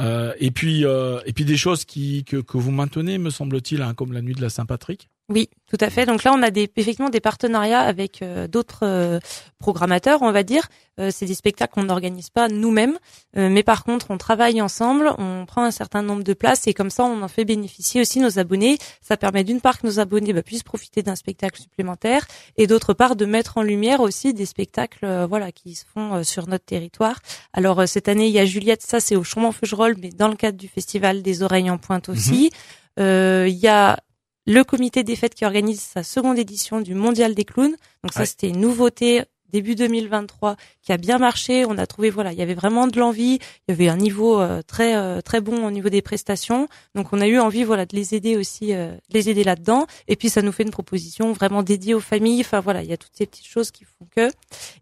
Euh, 0.01 0.33
et 0.41 0.51
puis 0.51 0.85
euh, 0.85 1.21
et 1.27 1.35
puis 1.35 1.45
des 1.45 1.59
choses 1.59 1.85
qui 1.85 2.25
que, 2.25 2.39
que 2.39 2.57
vous 2.57 2.71
maintenez, 2.71 3.19
me 3.19 3.31
semble-t-il, 3.31 3.83
hein, 3.83 3.93
comme 3.95 4.13
la 4.13 4.23
nuit 4.23 4.35
de 4.35 4.41
la 4.41 4.49
Saint-Patrick. 4.49 5.11
Oui, 5.31 5.49
tout 5.71 5.79
à 5.81 5.89
fait. 5.89 6.05
Donc 6.05 6.23
là, 6.23 6.35
on 6.35 6.43
a 6.43 6.51
des, 6.51 6.71
effectivement 6.77 7.09
des 7.09 7.21
partenariats 7.21 7.81
avec 7.81 8.21
euh, 8.21 8.47
d'autres 8.47 8.81
euh, 8.83 9.21
programmateurs, 9.59 10.21
on 10.21 10.33
va 10.33 10.43
dire. 10.43 10.69
Euh, 11.01 11.11
c'est 11.11 11.25
des 11.25 11.35
spectacles 11.35 11.73
qu'on 11.73 11.85
n'organise 11.85 12.29
pas 12.29 12.49
nous-mêmes, 12.49 12.99
mais 13.35 13.63
par 13.63 13.85
contre, 13.85 14.11
on 14.11 14.19
travaille 14.19 14.61
ensemble, 14.61 15.13
on 15.19 15.47
prend 15.47 15.65
un 15.65 15.71
certain 15.71 16.03
nombre 16.03 16.23
de 16.23 16.35
places 16.35 16.67
et 16.67 16.75
comme 16.75 16.91
ça, 16.91 17.05
on 17.05 17.23
en 17.23 17.29
fait 17.29 17.47
bénéficier 17.47 18.03
aussi 18.03 18.21
nos 18.21 18.39
abonnés. 18.39 18.77
Ça 19.01 19.17
permet 19.17 19.45
d'une 19.45 19.63
part 19.63 19.81
que 19.81 19.87
nos 19.87 19.99
abonnés 19.99 20.33
bah, 20.35 20.43
puissent 20.43 20.63
profiter 20.63 21.03
d'un 21.03 21.17
spectacle 21.17 21.61
supplémentaire 21.61 22.27
et 22.57 22.67
d'autre 22.67 22.93
part 22.93 23.17
de 23.17 23.25
mettre 23.25 23.57
en 23.57 23.63
lumière 23.63 24.01
aussi 24.01 24.35
des 24.35 24.47
spectacles, 24.47 25.25
voilà, 25.29 25.51
qui 25.53 25.75
se 25.75 25.85
font 25.87 26.23
sur 26.23 26.47
notre 26.47 26.67
territoire. 26.67 27.19
Alors 27.53 27.89
cette 27.89 28.09
année, 28.09 28.29
il 28.29 28.33
y 28.33 28.39
a 28.39 28.45
Juliette, 28.45 28.83
ça 28.83 29.01
c'est 29.01 29.17
au 29.17 29.25
Chaumont-Feugerolles, 29.25 29.97
mais 30.01 30.11
dans 30.11 30.29
le 30.29 30.37
cadre 30.37 30.59
du 30.59 30.69
festival 30.69 31.23
des 31.23 31.43
Oreilles 31.43 31.71
en 31.71 31.79
Pointe 31.79 32.09
aussi. 32.09 32.51
Mmh. 32.99 33.47
Il 33.49 33.57
y 33.57 33.67
a 33.67 33.99
le 34.47 34.63
comité 34.65 35.03
des 35.03 35.17
fêtes 35.17 35.35
qui 35.35 35.45
organise 35.45 35.81
sa 35.81 36.03
seconde 36.03 36.39
édition 36.39 36.81
du 36.81 36.95
Mondial 36.95 37.35
des 37.35 37.45
clowns. 37.45 37.77
Donc 38.03 38.13
ça, 38.13 38.21
ouais. 38.21 38.27
c'était 38.27 38.49
une 38.49 38.61
nouveauté 38.61 39.23
début 39.51 39.77
2023 39.77 40.57
qui 40.83 40.93
a 40.93 40.97
bien 40.97 41.19
marché. 41.19 41.65
On 41.65 41.79
a 41.79 41.87
trouvé 41.87 42.11
voilà, 42.11 42.33
il 42.33 42.39
y 42.39 42.43
avait 42.43 42.55
vraiment 42.55 42.89
de 42.89 42.99
l'envie, 42.99 43.39
il 43.69 43.71
y 43.71 43.73
avait 43.73 43.89
un 43.89 43.97
niveau 43.97 44.41
euh, 44.41 44.63
très 44.63 44.97
euh, 44.97 45.21
très 45.21 45.41
bon 45.41 45.65
au 45.65 45.71
niveau 45.71 45.89
des 45.89 46.03
prestations. 46.03 46.69
Donc 46.97 47.13
on 47.13 47.21
a 47.21 47.29
eu 47.29 47.39
envie 47.39 47.63
voilà 47.63 47.87
de 47.87 47.95
les 47.95 48.15
aider 48.15 48.37
aussi, 48.37 48.73
de 48.73 48.99
les 49.11 49.31
aider 49.31 49.45
là-dedans. 49.45 49.87
Et 50.09 50.17
puis 50.17 50.29
ça 50.29 50.43
nous 50.43 50.51
fait 50.53 50.65
une 50.65 50.73
proposition 50.73 51.33
vraiment 51.33 51.63
dédiée 51.63 51.95
aux 51.95 52.01
familles. 52.01 52.41
Enfin 52.41 52.61
voilà, 52.61 52.83
il 52.83 52.91
y 52.91 52.93
a 52.93 52.97
toutes 52.97 53.15
ces 53.15 53.27
petites 53.27 53.47
choses 53.47 53.71
qui 53.71 53.85
font 53.85 54.07
que. 54.15 54.29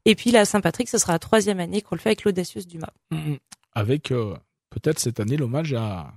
Et 0.06 0.14
puis 0.14 0.30
la 0.30 0.46
Saint-Patrick, 0.46 0.88
ce 0.88 0.98
sera 0.98 1.12
la 1.12 1.18
troisième 1.18 1.60
année 1.60 1.82
qu'on 1.82 1.94
le 1.94 2.00
fait 2.00 2.08
avec 2.08 2.24
l'audacieuse 2.24 2.66
Dumas. 2.66 2.92
Mmh, 3.10 3.16
mmh. 3.16 3.38
Avec 3.74 4.08
peut-être 4.70 4.98
cette 4.98 5.20
année 5.20 5.36
l'hommage 5.36 5.74
à 5.74 6.12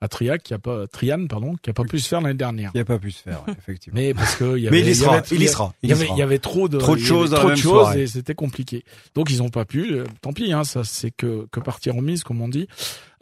à 0.00 0.08
Triac 0.08 0.42
qui 0.42 0.52
a 0.54 0.58
pas 0.58 0.86
Trian 0.86 1.26
pardon 1.26 1.56
qui 1.62 1.70
a 1.70 1.72
pas 1.72 1.84
pu 1.84 1.98
se 1.98 2.08
faire 2.08 2.20
l'année 2.20 2.34
dernière. 2.36 2.70
Il 2.74 2.80
a 2.80 2.84
pas 2.84 2.98
pu 2.98 3.10
se 3.10 3.22
faire 3.22 3.42
effectivement. 3.58 3.98
Mais 3.98 4.12
parce 4.14 4.36
que 4.36 4.56
il 4.56 4.64
y 4.64 4.68
avait, 4.68 4.76
Mais 4.76 4.82
il 4.86 4.90
y 4.90 4.94
sera, 4.94 5.22
il 5.30 5.42
y 5.42 5.48
sera. 5.48 5.72
Il 5.82 5.88
y 5.90 5.92
avait, 5.92 6.08
il 6.10 6.16
y 6.18 6.22
avait 6.22 6.38
trop 6.38 6.68
de 6.68 6.78
trop 6.78 6.94
de 6.96 7.00
choses, 7.00 7.30
trop 7.30 7.50
de 7.50 7.56
choses 7.56 7.96
et 7.96 8.06
c'était 8.06 8.34
compliqué. 8.34 8.84
Donc 9.14 9.30
ils 9.30 9.42
ont 9.42 9.48
pas 9.48 9.64
pu. 9.64 9.94
Euh, 9.94 10.04
tant 10.20 10.32
pis 10.32 10.52
hein, 10.52 10.64
ça 10.64 10.84
c'est 10.84 11.10
que 11.10 11.46
que 11.50 11.60
partir 11.60 11.96
en 11.96 12.02
mise 12.02 12.24
comme 12.24 12.40
on 12.42 12.48
dit. 12.48 12.68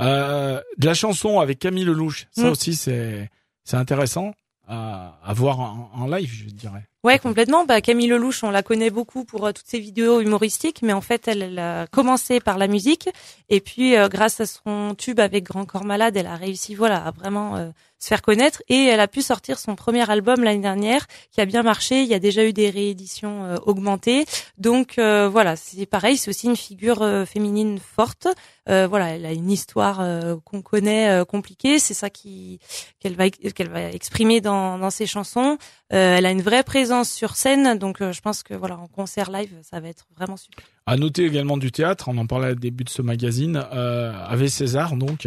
Euh, 0.03 0.61
de 0.79 0.87
la 0.87 0.95
chanson 0.95 1.39
avec 1.41 1.59
Camille 1.61 1.85
Lelouch, 1.85 2.27
ça 2.33 2.45
Mm. 2.47 2.51
aussi 2.51 2.75
c'est 2.75 3.31
c'est 3.65 3.77
intéressant 3.77 4.35
à, 4.67 5.19
à 5.25 5.33
voir 5.33 5.61
en, 5.61 5.91
en 5.95 6.07
live 6.09 6.33
je 6.33 6.47
dirais. 6.47 6.85
Ouais, 7.05 7.19
complètement. 7.19 7.67
Bah, 7.67 7.83
Camille 7.83 8.07
Lelouch, 8.07 8.43
on 8.45 8.51
la 8.51 8.63
connaît 8.63 8.89
beaucoup 8.89 9.25
pour 9.27 9.45
euh, 9.45 9.53
toutes 9.53 9.67
ses 9.67 9.79
vidéos 9.79 10.23
humoristiques, 10.23 10.81
mais 10.81 10.95
en 10.95 11.03
fait, 11.03 11.29
elle, 11.29 11.43
elle 11.43 11.59
a 11.59 11.87
commencé 11.87 12.41
par 12.41 12.57
la 12.57 12.67
musique, 12.67 13.11
et 13.51 13.61
puis 13.61 13.95
euh, 13.95 14.09
grâce 14.09 14.41
à 14.41 14.47
son 14.47 14.95
tube 14.97 15.21
avec 15.21 15.45
Grand 15.45 15.67
Corps 15.67 15.85
Malade, 15.85 16.17
elle 16.17 16.27
a 16.27 16.37
réussi, 16.37 16.75
voilà, 16.75 17.05
à 17.05 17.11
vraiment 17.11 17.57
euh, 17.57 17.69
se 17.99 18.09
faire 18.09 18.23
connaître, 18.23 18.63
et 18.71 18.87
elle 18.87 19.01
a 19.01 19.09
pu 19.09 19.21
sortir 19.21 19.59
son 19.59 19.75
premier 19.75 20.11
album 20.11 20.43
l'année 20.43 20.63
dernière, 20.63 21.07
qui 21.31 21.43
a 21.43 21.45
bien 21.45 21.63
marché. 21.63 22.01
Il 22.01 22.09
y 22.09 22.15
a 22.15 22.19
déjà 22.19 22.43
eu 22.43 22.55
des 22.55 22.71
rééditions 22.71 23.55
augmentées, 23.67 24.25
donc 24.59 24.95
voilà, 24.99 25.57
c'est 25.57 25.87
pareil. 25.87 26.19
C'est 26.19 26.29
aussi 26.29 26.47
une 26.49 26.57
figure 26.57 26.99
féminine 27.27 27.79
forte. 27.79 28.29
Voilà, 28.67 29.15
elle 29.15 29.25
a 29.25 29.33
une 29.33 29.51
histoire 29.51 30.05
qu'on 30.45 30.61
connaît 30.61 31.25
compliquée. 31.27 31.79
C'est 31.79 31.95
ça 31.95 32.11
qui 32.11 32.59
qu'elle 33.01 33.17
va 33.17 33.31
qu'elle 33.31 33.71
va 33.71 33.91
exprimer 33.91 34.43
dans 34.43 34.79
dans 34.79 34.91
ses 34.91 35.07
chansons. 35.07 35.57
Elle 35.89 36.27
a 36.27 36.31
une 36.31 36.43
vraie 36.43 36.63
présence 36.63 36.94
sur 37.03 37.35
scène, 37.35 37.77
donc 37.79 38.01
euh, 38.01 38.13
je 38.13 38.21
pense 38.21 38.45
que 38.45 38.55
voilà 38.55 38.79
en 38.79 38.87
concert 38.87 39.31
live, 39.33 39.51
ça 39.63 39.81
va 39.81 39.89
être 39.89 40.07
vraiment 40.17 40.37
super. 40.37 40.65
À 40.87 40.97
noter 40.97 41.25
également 41.25 41.57
du 41.57 41.73
théâtre, 41.73 42.09
on 42.09 42.17
en 42.19 42.27
parlait 42.27 42.53
au 42.53 42.55
début 42.55 42.85
de 42.85 42.91
ce 42.91 43.03
magazine, 43.03 43.65
euh, 43.73 44.13
avec 44.29 44.51
César 44.51 44.95
donc 44.97 45.27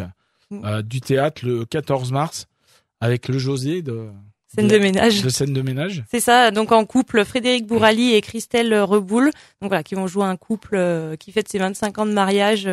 Mm. 0.50 0.62
euh, 0.64 0.82
du 0.82 1.02
théâtre 1.02 1.46
le 1.46 1.66
14 1.66 2.14
mars 2.14 2.48
avec 3.02 3.28
le 3.28 3.38
José 3.38 3.82
de 3.82 4.08
Scène 4.48 4.70
de 4.70 4.78
ménage. 4.78 5.22
de 5.22 5.28
scène 5.28 5.52
de 5.52 5.62
ménage. 5.62 6.06
C'est 6.10 6.22
ça, 6.22 6.52
donc 6.52 6.72
en 6.72 6.86
couple 6.86 7.26
Frédéric 7.26 7.68
Bourali 7.68 8.14
et 8.14 8.22
Christelle 8.22 8.74
Reboul, 8.80 9.26
donc 9.62 9.70
voilà, 9.72 9.84
qui 9.84 9.96
vont 9.96 10.08
jouer 10.08 10.24
un 10.24 10.38
couple 10.38 10.80
qui 11.20 11.34
fête 11.34 11.50
ses 11.50 11.60
25 11.60 11.98
ans 11.98 12.06
de 12.06 12.14
mariage 12.14 12.66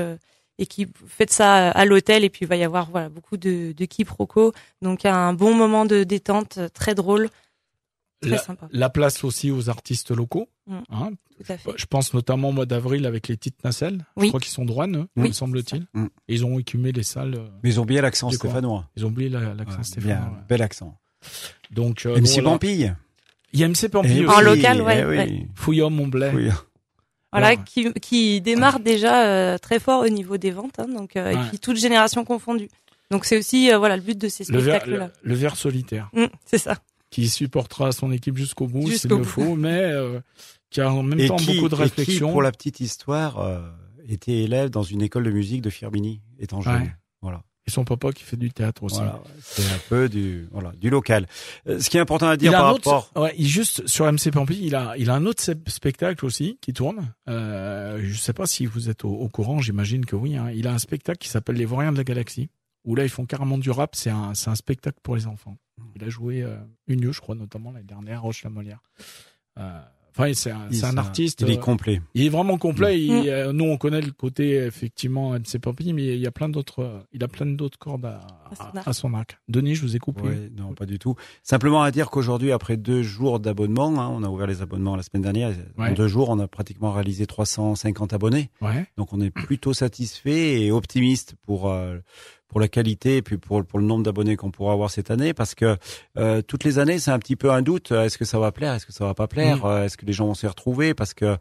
et 0.60 0.66
qui 0.66 0.86
fête 1.08 1.32
ça 1.32 1.70
à 1.72 1.84
l'hôtel 1.84 2.22
et 2.22 2.30
puis 2.30 2.42
il 2.42 2.48
va 2.48 2.54
y 2.54 2.62
avoir 2.62 2.88
voilà 2.92 3.08
beaucoup 3.08 3.36
de, 3.36 3.72
de 3.72 3.84
quiproquos, 3.86 4.52
donc 4.82 5.04
un 5.04 5.32
bon 5.32 5.52
moment 5.52 5.84
de 5.84 6.04
détente, 6.04 6.60
très 6.74 6.94
drôle, 6.94 7.28
La, 8.30 8.38
sympa, 8.38 8.68
la 8.72 8.90
place 8.90 9.24
aussi 9.24 9.50
aux 9.50 9.68
artistes 9.70 10.10
locaux. 10.10 10.48
Mm. 10.66 10.74
Hein. 10.90 11.10
tout 11.36 11.52
à 11.52 11.56
fait. 11.58 11.70
Je 11.76 11.86
pense 11.86 12.14
notamment 12.14 12.48
au 12.48 12.52
mois 12.52 12.66
d'avril 12.66 13.04
avec 13.06 13.28
les 13.28 13.36
petites 13.36 13.62
nacelles. 13.64 14.04
Je 14.16 14.28
crois 14.28 14.40
qu'ils 14.40 14.52
sont 14.52 14.64
droits, 14.64 14.86
eux, 14.88 15.06
Oui. 15.16 15.28
me 15.28 15.32
semble-t-il. 15.32 15.86
Mm. 15.94 16.06
Ils 16.28 16.44
ont 16.46 16.58
écumé 16.58 16.92
les 16.92 17.02
salles. 17.02 17.34
euh, 17.36 17.48
Mais 17.62 17.70
ils 17.70 17.80
ont 17.80 17.84
bien 17.84 18.00
l'accent 18.02 18.30
stéphanois. 18.30 18.88
Ils 18.96 19.04
ont 19.04 19.08
oublié 19.08 19.28
la- 19.28 19.54
l'accent 19.54 19.78
Ouais, 19.78 19.84
stéphanois. 19.84 20.16
bien, 20.16 20.24
ouais. 20.26 20.38
bel 20.48 20.62
accent. 20.62 20.98
Donc, 21.70 22.06
euh, 22.06 22.16
MC 22.16 22.34
voilà. 22.40 22.50
Pampille. 22.50 22.94
Il 23.52 23.60
y 23.60 23.64
a 23.64 23.68
MC 23.68 23.88
Pampille 23.88 24.18
Eh 24.22 24.26
aussi. 24.26 24.36
En 24.36 24.40
local, 24.40 24.82
ouais, 24.82 25.00
eh 25.00 25.04
oui. 25.04 25.16
ouais. 25.16 25.46
Fouillon 25.54 25.90
Montblay. 25.90 26.32
Voilà, 27.32 27.56
qui, 27.56 27.92
qui 27.94 28.40
démarre 28.40 28.78
déjà 28.80 29.26
euh, 29.26 29.58
très 29.58 29.80
fort 29.80 30.02
au 30.04 30.08
niveau 30.08 30.36
des 30.36 30.52
ventes, 30.52 30.78
hein, 30.78 30.86
donc 30.86 31.16
euh, 31.16 31.32
Ouais. 31.32 31.34
et 31.34 31.48
puis 31.48 31.58
toute 31.58 31.76
génération 31.76 32.24
confondue. 32.24 32.68
Donc 33.10 33.24
c'est 33.24 33.36
aussi 33.38 33.72
euh, 33.72 33.78
voilà 33.78 33.96
le 33.96 34.02
but 34.02 34.16
de 34.16 34.28
ces 34.28 34.44
le 34.44 34.58
ver, 34.60 34.76
spectacles-là. 34.76 35.10
le, 35.22 35.28
le 35.30 35.34
ver 35.34 35.56
solitaire, 35.56 36.08
Mm, 36.12 36.26
c'est 36.46 36.58
ça. 36.58 36.78
Qui 37.14 37.28
supportera 37.28 37.92
son 37.92 38.10
équipe 38.10 38.36
jusqu'au 38.36 38.66
bout, 38.66 38.82
s'il 38.82 38.92
Jusqu'au 38.92 39.18
le 39.18 39.22
bout. 39.22 39.24
faut, 39.24 39.54
mais 39.54 39.82
euh, 39.82 40.18
qui 40.68 40.80
a 40.80 40.92
en 40.92 41.04
même 41.04 41.20
Et 41.20 41.28
temps 41.28 41.36
qui, 41.36 41.54
beaucoup 41.54 41.68
de 41.68 41.74
et 41.74 41.76
qui, 41.76 41.82
réflexion. 41.84 42.32
pour 42.32 42.42
la 42.42 42.50
petite 42.50 42.80
histoire, 42.80 43.38
euh, 43.38 43.60
était 44.08 44.42
élève 44.42 44.68
dans 44.68 44.82
une 44.82 45.00
école 45.00 45.22
de 45.22 45.30
musique 45.30 45.62
de 45.62 45.70
Firmini, 45.70 46.22
étant 46.40 46.60
jeune. 46.60 46.82
Ouais. 46.82 46.92
Voilà. 47.22 47.44
Et 47.68 47.70
son 47.70 47.84
papa 47.84 48.10
qui 48.10 48.24
fait 48.24 48.36
du 48.36 48.50
théâtre 48.50 48.82
aussi. 48.82 48.96
Voilà, 48.96 49.22
c'est 49.40 49.62
un 49.62 49.78
peu 49.88 50.08
du 50.08 50.48
voilà 50.50 50.72
du 50.72 50.90
local. 50.90 51.28
Euh, 51.68 51.78
ce 51.78 51.88
qui 51.88 51.98
est 51.98 52.00
important 52.00 52.26
à 52.26 52.36
dire 52.36 52.50
il 52.50 52.54
a 52.56 52.58
par 52.58 52.68
un 52.68 52.72
autre, 52.72 52.90
rapport, 52.90 53.22
ouais, 53.22 53.32
il 53.38 53.46
juste 53.46 53.86
sur 53.86 54.12
MC 54.12 54.32
Pampille, 54.32 54.66
il 54.66 54.74
a, 54.74 54.94
il 54.98 55.08
a 55.08 55.14
un 55.14 55.24
autre 55.24 55.40
spectacle 55.68 56.26
aussi 56.26 56.58
qui 56.60 56.72
tourne. 56.72 57.14
Euh, 57.28 58.00
je 58.02 58.18
sais 58.18 58.32
pas 58.32 58.46
si 58.46 58.66
vous 58.66 58.90
êtes 58.90 59.04
au, 59.04 59.10
au 59.12 59.28
courant, 59.28 59.60
j'imagine 59.60 60.04
que 60.04 60.16
oui. 60.16 60.36
Hein. 60.36 60.50
Il 60.52 60.66
a 60.66 60.72
un 60.74 60.78
spectacle 60.78 61.18
qui 61.18 61.28
s'appelle 61.28 61.54
Les 61.54 61.64
Vauriens 61.64 61.92
de 61.92 61.96
la 61.96 62.04
Galaxie, 62.04 62.50
où 62.84 62.94
là 62.94 63.04
ils 63.04 63.08
font 63.10 63.24
carrément 63.26 63.58
du 63.58 63.70
rap. 63.70 63.94
C'est 63.96 64.10
un, 64.10 64.34
c'est 64.34 64.50
un 64.50 64.54
spectacle 64.54 64.98
pour 65.02 65.16
les 65.16 65.26
enfants. 65.26 65.56
Il 65.96 66.04
a 66.04 66.08
joué 66.08 66.42
euh, 66.42 66.56
Unio, 66.86 67.12
je 67.12 67.20
crois 67.20 67.34
notamment 67.34 67.72
l'année 67.72 67.84
dernière, 67.86 68.22
Roche 68.22 68.42
la 68.44 68.50
Molière. 68.50 68.80
Euh, 69.58 69.80
Enfin, 70.16 70.32
c'est 70.32 70.52
un, 70.52 70.96
artiste. 70.96 71.40
il 71.40 71.50
est 71.50 71.58
euh, 71.58 71.60
complet. 71.60 72.00
il 72.14 72.26
est 72.26 72.28
vraiment 72.28 72.56
complet. 72.56 73.02
Il- 73.02 73.10
Mm. 73.12 73.26
euh, 73.26 73.52
nous, 73.52 73.64
on 73.64 73.76
connaît 73.76 74.00
le 74.00 74.12
côté 74.12 74.52
effectivement 74.58 75.32
MC 75.34 75.58
Pampille, 75.58 75.92
mais 75.92 76.06
il 76.06 76.20
y 76.20 76.26
a 76.28 76.30
plein 76.30 76.48
d'autres. 76.48 77.04
Il 77.12 77.24
a 77.24 77.26
plein 77.26 77.46
d'autres 77.46 77.80
cordes 77.80 78.04
à, 78.04 78.20
À 78.48 78.54
son 78.54 78.62
à- 78.62 78.78
arc. 78.78 78.88
à 78.88 78.92
son 78.92 79.14
arc. 79.14 79.38
Denis, 79.48 79.74
je 79.74 79.82
vous 79.82 79.96
ai 79.96 79.98
coupé. 79.98 80.22
Ouais, 80.22 80.50
non, 80.56 80.72
pas 80.72 80.86
du 80.86 81.00
tout. 81.00 81.16
Simplement 81.42 81.82
à 81.82 81.90
dire 81.90 82.10
qu'aujourd'hui, 82.10 82.52
après 82.52 82.76
deux 82.76 83.02
jours 83.02 83.40
d'abonnement, 83.40 83.88
hein, 84.00 84.08
on 84.08 84.22
a 84.22 84.28
ouvert 84.28 84.46
les 84.46 84.62
abonnements 84.62 84.94
la 84.94 85.02
semaine 85.02 85.22
dernière. 85.22 85.52
Ouais. 85.76 85.88
En 85.88 85.92
deux 85.94 86.06
jours, 86.06 86.28
on 86.30 86.38
a 86.38 86.46
pratiquement 86.46 86.92
réalisé 86.92 87.26
350 87.26 88.12
abonnés. 88.12 88.50
Ouais. 88.60 88.86
Donc, 88.96 89.12
on 89.12 89.20
est 89.20 89.32
plutôt 89.32 89.74
satisfait 89.74 90.62
et 90.62 90.70
optimiste 90.70 91.34
pour 91.42 91.68
euh, 91.68 91.98
pour 92.54 92.60
la 92.60 92.68
qualité 92.68 93.16
et 93.16 93.22
puis 93.22 93.36
pour 93.36 93.64
pour 93.64 93.80
le 93.80 93.84
nombre 93.84 94.04
d'abonnés 94.04 94.36
qu'on 94.36 94.52
pourra 94.52 94.72
avoir 94.74 94.88
cette 94.88 95.10
année, 95.10 95.34
parce 95.34 95.56
que 95.56 95.76
euh, 96.18 96.40
toutes 96.40 96.62
les 96.62 96.78
années, 96.78 97.00
c'est 97.00 97.10
un 97.10 97.18
petit 97.18 97.34
peu 97.34 97.50
un 97.50 97.62
doute. 97.62 97.90
Est-ce 97.90 98.16
que 98.16 98.24
ça 98.24 98.38
va 98.38 98.52
plaire 98.52 98.74
Est-ce 98.74 98.86
que 98.86 98.92
ça 98.92 99.04
va 99.04 99.12
pas 99.14 99.26
plaire 99.26 99.56
Mm. 99.56 99.66
Euh, 99.66 99.84
Est-ce 99.86 99.96
que 99.96 100.06
les 100.06 100.12
gens 100.12 100.26
vont 100.26 100.34
s'y 100.34 100.46
retrouver 100.46 100.94
Parce 100.94 101.14
que 101.14 101.36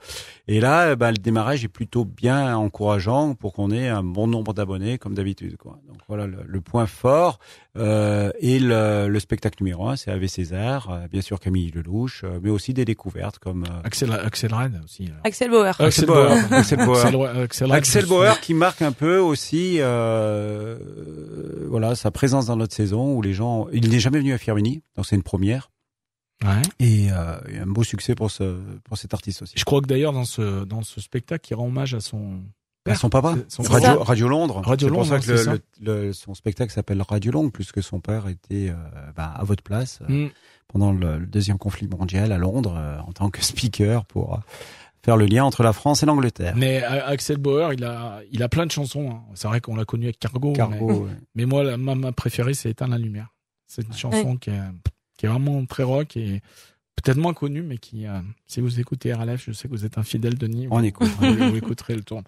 et 0.47 0.60
là, 0.60 0.88
euh, 0.88 0.95
ben, 0.95 1.12
le 1.12 1.17
démarrage 1.17 1.63
est 1.63 1.67
plutôt 1.67 2.04
bien 2.04 2.58
encourageant 2.58 3.36
pour 3.36 3.54
qu'on 3.54 3.69
ait 3.69 3.89
un 3.89 4.02
bon 4.02 4.26
nombre 4.26 4.56
d'abonnés 4.56 4.97
comme 4.97 5.13
d'habitude. 5.13 5.56
Quoi. 5.58 5.78
Donc 5.88 5.97
voilà 6.08 6.26
le, 6.26 6.38
le 6.47 6.62
point 6.62 6.88
fort. 6.88 7.38
Euh, 7.76 8.32
et 8.39 8.60
le, 8.60 9.08
le 9.08 9.19
spectacle 9.19 9.58
numéro 9.63 9.88
un, 9.88 9.95
c'est 9.95 10.12
Ave 10.12 10.28
César, 10.28 10.89
euh, 10.91 11.08
bien 11.12 11.21
sûr 11.21 11.39
Camille 11.39 11.71
Lelouch, 11.71 12.23
euh, 12.23 12.39
mais 12.43 12.52
aussi 12.52 12.71
des 12.73 12.86
découvertes 12.86 13.39
comme 13.39 13.63
euh, 13.63 13.82
Axel, 13.84 14.12
Axel 14.12 14.54
Red 14.54 14.80
aussi. 14.84 15.10
Axel 15.23 15.49
Bauer. 15.49 15.76
Euh, 15.80 15.86
Axel 15.88 16.06
Bauer. 16.06 16.32
Axel 16.52 16.78
Bauer. 16.86 16.97
Axel, 16.99 17.43
Axel 17.43 17.67
Red, 17.71 17.73
Axel 17.78 18.06
Bauer 18.06 18.39
qui 18.41 18.54
marque 18.54 18.82
un 18.84 18.91
peu 18.91 19.17
aussi 19.17 19.78
euh, 19.80 20.78
euh, 21.08 21.68
voilà 21.70 21.96
sa 21.96 22.12
présence 22.12 22.46
dans 22.48 22.56
notre 22.56 22.74
saison 22.76 23.16
où 23.16 23.22
les 23.22 23.34
gens 23.34 23.68
il 23.74 23.89
n'est 23.89 24.00
jamais 24.00 24.20
venu 24.20 24.34
à 24.34 24.38
Firmini 24.38 24.84
donc 24.96 25.06
c'est 25.06 25.16
une 25.16 25.24
première 25.24 25.70
Ouais. 26.44 26.62
et, 26.80 27.10
euh, 27.12 27.38
et 27.48 27.60
un 27.60 27.66
beau 27.68 27.84
succès 27.84 28.16
pour 28.16 28.30
ce 28.30 28.60
pour 28.84 28.98
cet 28.98 29.13
artiste 29.13 29.44
aussi. 29.44 29.54
Je 29.56 29.63
crois 29.63 29.80
que 29.82 29.86
d'ailleurs 29.88 30.12
dans 30.12 30.26
ce 30.26 30.66
dans 30.66 30.82
ce 30.82 31.00
spectacle, 31.00 31.48
il 31.52 31.56
rend 31.56 31.68
hommage 31.68 31.94
à 31.94 32.02
son 32.02 32.42
À 32.86 32.96
son 32.96 33.10
papa 33.10 33.36
son 33.48 33.63
Radio. 33.63 34.04
Radio 34.04 34.28
Londres. 34.28 34.62
Radio 34.66 34.88
c'est 34.88 34.92
pour 34.92 35.04
Londres, 35.04 35.22
ça 35.22 35.26
que 35.26 35.50
le- 35.82 36.06
le- 36.08 36.12
son 36.13 36.34
spectacle 36.34 36.74
s'appelle 36.74 37.02
Radio 37.02 37.32
Londres 37.32 37.52
puisque 37.54 37.82
son 37.82 38.02
père 38.02 38.28
était 38.28 38.70
euh, 38.72 38.76
bah, 39.16 39.32
à 39.34 39.44
votre 39.46 39.63
place 39.63 40.02
Mm. 40.10 40.26
pendant 40.68 40.92
le, 40.92 41.20
deuxième 41.26 41.58
conflit 41.60 41.88
mondial 41.88 42.34
à 42.34 42.38
Londres 42.38 42.78
en 43.08 43.13
tant 43.13 43.30
que 43.30 43.42
speaker 43.42 44.04
pour 44.06 44.42
faire 45.04 45.18
le 45.18 45.26
lien 45.26 45.44
entre 45.44 45.63
la 45.63 45.74
France 45.74 46.04
et 46.04 46.06
l'Angleterre. 46.06 46.56
Mais 46.56 46.84
euh, 46.84 47.06
Axel 47.08 47.38
Bauer, 47.38 47.74
il 47.74 47.84
a 47.84 48.22
il 48.32 48.42
a 48.44 48.50
plein 48.50 48.66
de 48.66 48.72
chansons. 48.72 49.10
hein. 49.12 49.22
C'est 49.36 49.48
vrai 49.48 49.62
qu'on 49.62 49.76
l'a 49.76 49.86
connu 49.86 50.06
avec 50.06 50.20
Cargo. 50.20 50.50
mais- 50.52 50.56
Cargo, 50.58 51.06
ouais. 51.06 51.12
Mais, 51.36 51.46
moi, 51.46 51.63
la, 51.63 51.78
ma, 51.78 51.96
ma 51.96 52.12
préférée, 52.12 52.54
c'est 52.54 52.70
Éteindre 52.70 52.92
la 52.94 52.98
lumière. 53.00 53.28
C'est 53.68 53.86
une 53.86 53.94
chanson 53.94 54.38
qui 54.38 54.50
est 54.52 54.60
qui 55.18 55.26
est 55.26 55.30
vraiment 55.30 55.63
très 55.66 55.84
rock 55.84 56.18
et 56.18 56.42
peut-être 56.96 57.18
moins 57.18 57.34
connue, 57.34 57.62
mais 57.63 57.78
qui, 57.78 58.06
euh, 58.08 58.20
si 58.48 58.62
vous 58.62 58.80
écoutez 58.80 59.13
RLF, 59.13 59.44
je 59.46 59.52
sais 59.52 59.68
que 59.68 59.74
vous 59.74 59.86
êtes 59.86 59.98
un 59.98 60.04
fidèle 60.04 60.38
Denis. 60.38 60.68
On 60.72 60.84
écoute. 60.84 61.08
vous, 61.20 61.34
vous 61.50 61.56
écouterez 61.56 61.96
le 61.96 62.04
tour. 62.04 62.22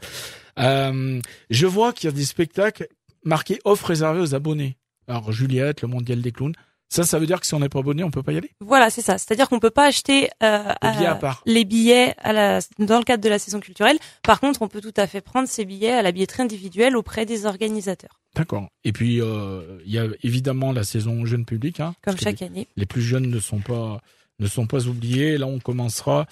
Euh, 0.59 1.19
je 1.49 1.65
vois 1.67 1.93
qu'il 1.93 2.09
y 2.09 2.13
a 2.13 2.15
des 2.15 2.25
spectacles 2.25 2.87
marqués 3.23 3.59
offre 3.65 3.87
réservée 3.87 4.19
aux 4.21 4.35
abonnés. 4.35 4.77
Alors 5.07 5.31
Juliette, 5.31 5.81
le 5.81 5.87
Mondial 5.87 6.21
des 6.21 6.31
clowns. 6.31 6.53
Ça, 6.89 7.03
ça 7.03 7.19
veut 7.19 7.25
dire 7.25 7.39
que 7.39 7.47
si 7.47 7.53
on 7.53 7.59
n'est 7.59 7.69
pas 7.69 7.79
abonné, 7.79 8.03
on 8.03 8.11
peut 8.11 8.23
pas 8.23 8.31
y 8.31 8.37
aller? 8.37 8.51
Voilà, 8.59 8.89
c'est 8.89 9.01
ça. 9.01 9.17
C'est-à-dire 9.17 9.49
qu'on 9.49 9.59
peut 9.59 9.71
pas 9.71 9.85
acheter 9.85 10.29
euh, 10.43 10.71
à 10.81 11.15
part. 11.15 11.41
les 11.45 11.65
billets 11.65 12.13
à 12.19 12.31
la, 12.31 12.59
dans 12.79 12.99
le 12.99 13.03
cadre 13.03 13.23
de 13.23 13.29
la 13.29 13.39
saison 13.39 13.59
culturelle. 13.59 13.97
Par 14.23 14.39
contre, 14.39 14.61
on 14.61 14.67
peut 14.67 14.81
tout 14.81 14.93
à 14.95 15.07
fait 15.07 15.21
prendre 15.21 15.47
ces 15.47 15.65
billets 15.65 15.93
à 15.93 16.01
la 16.01 16.11
billetterie 16.11 16.43
individuelle 16.43 16.95
auprès 16.95 17.25
des 17.25 17.45
organisateurs, 17.45 18.21
D'accord. 18.35 18.67
Et 18.83 18.91
puis 18.91 19.21
euh, 19.21 19.79
il 19.85 19.91
y 19.93 19.99
a 19.99 20.05
évidemment 20.23 20.71
la 20.71 20.83
saison 20.83 21.25
jeune 21.25 21.45
public. 21.45 21.79
Hein, 21.79 21.95
comme 22.03 22.17
chaque 22.17 22.41
année. 22.41 22.67
les 22.75 22.85
plus 22.85 23.01
jeunes 23.01 23.29
ne 23.29 23.39
sont 23.39 23.59
pas 23.59 24.01
ne 24.39 24.47
sont 24.47 24.67
pas 24.67 24.87
oubliés. 24.87 25.37
Là, 25.37 25.47
on 25.47 25.59
commencera 25.59 26.27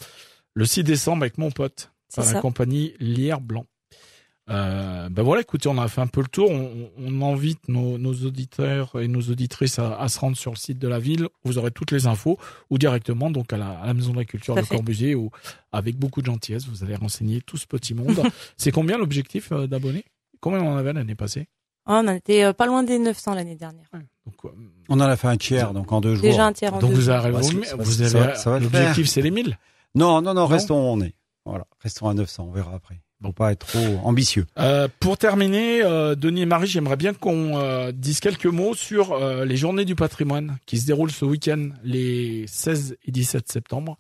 le 0.54 0.66
6 0.66 0.84
décembre 0.84 1.24
avec 1.24 1.38
mon 1.38 1.52
pote 1.52 1.92
par 2.16 2.26
la 2.32 2.42
compagnie 2.42 2.94
Lierre 3.00 3.42
Blanc. 3.42 3.66
Euh, 4.50 5.08
ben 5.10 5.24
voilà, 5.24 5.42
écoutez, 5.42 5.70
on 5.70 5.78
a 5.78 5.88
fait 5.88 6.02
un 6.02 6.08
peu 6.08 6.22
le 6.22 6.28
tour. 6.28 6.52
On, 6.52 6.90
on 6.98 7.34
invite 7.34 7.68
nos, 7.70 7.98
nos, 7.98 8.14
auditeurs 8.14 9.00
et 9.00 9.08
nos 9.08 9.22
auditrices 9.22 9.80
à, 9.80 9.98
à, 9.98 10.10
se 10.10 10.20
rendre 10.20 10.36
sur 10.36 10.52
le 10.52 10.58
site 10.58 10.80
de 10.80 10.88
la 10.88 11.00
ville. 11.00 11.28
Vous 11.46 11.58
aurez 11.58 11.72
toutes 11.72 11.92
les 11.92 12.08
infos 12.08 12.38
ou 12.70 12.78
directement 12.78 13.32
donc 13.32 13.54
à 13.54 13.58
la, 13.58 13.70
à 13.70 13.88
la 13.88 13.94
Maison 13.94 14.12
de 14.12 14.18
la 14.18 14.26
Culture 14.26 14.56
de 14.56 14.62
Corbusier 14.62 15.16
où 15.16 15.30
avec 15.72 15.98
beaucoup 15.98 16.22
de 16.22 16.26
gentillesse 16.26 16.68
vous 16.68 16.84
allez 16.84 16.96
renseigner 16.96 17.42
tout 17.42 17.58
ce 17.58 17.66
petit 17.66 17.94
monde. 17.94 18.22
C'est 18.58 18.72
combien 18.72 18.98
l'objectif 18.98 19.52
euh, 19.52 19.66
d'abonnés? 19.66 20.04
Combien 20.42 20.62
on 20.62 20.74
en 20.74 20.78
avait 20.78 20.92
l'année 20.92 21.16
passée? 21.16 21.48
Oh, 21.88 22.02
On 22.04 22.14
était 22.14 22.54
pas 22.54 22.66
loin 22.66 22.84
des 22.84 23.00
900 23.00 23.36
l'année 23.36 23.56
dernière. 23.56 23.86
Ouais, 23.94 24.00
donc, 24.26 24.36
euh, 24.46 24.50
on 24.90 24.96
en 25.00 25.02
a 25.02 25.16
fait 25.16 25.28
un 25.28 25.38
tiers 25.38 25.74
donc 25.74 25.92
en 25.92 26.02
deux 26.02 26.16
jours. 26.16 26.22
Déjà 26.22 26.46
un 26.46 26.54
tiers 26.54 26.74
en 26.74 26.80
donc 26.80 26.90
deux 26.92 26.96
vous 26.98 27.02
jours. 27.04 27.14
Arrivez, 27.14 27.40
vous, 27.40 27.62
vous 27.78 28.02
avez 28.02 28.34
l'objectif 28.60 29.08
c'est 29.08 29.22
les 29.22 29.32
1000 29.32 29.58
Non 29.96 30.22
non 30.22 30.34
non, 30.34 30.46
restons 30.48 30.76
où 30.76 30.94
on 30.94 31.02
est. 31.02 31.16
Voilà, 31.46 31.66
restons 31.82 32.08
à 32.08 32.14
900, 32.14 32.46
on 32.50 32.52
verra 32.52 32.74
après. 32.74 33.03
Bon, 33.24 33.32
pas 33.32 33.54
être 33.54 33.66
trop 33.66 34.02
ambitieux. 34.04 34.46
Euh, 34.60 34.90
pour 35.00 35.18
terminer, 35.18 35.82
euh, 35.82 36.14
Denis 36.14 36.42
et 36.42 36.46
Marie, 36.46 36.68
j'aimerais 36.68 36.98
bien 36.98 37.14
qu'on 37.14 37.58
euh, 37.58 37.94
dise 37.94 38.20
quelques 38.20 38.48
mots 38.48 38.76
sur 38.76 39.14
euh, 39.14 39.46
les 39.46 39.56
journées 39.56 39.86
du 39.86 39.96
patrimoine 39.96 40.58
qui 40.66 40.78
se 40.78 40.86
déroulent 40.86 41.10
ce 41.10 41.24
week-end, 41.24 41.70
les 41.86 42.44
16 42.48 42.98
et 43.06 43.12
17 43.12 43.50
septembre. 43.50 43.98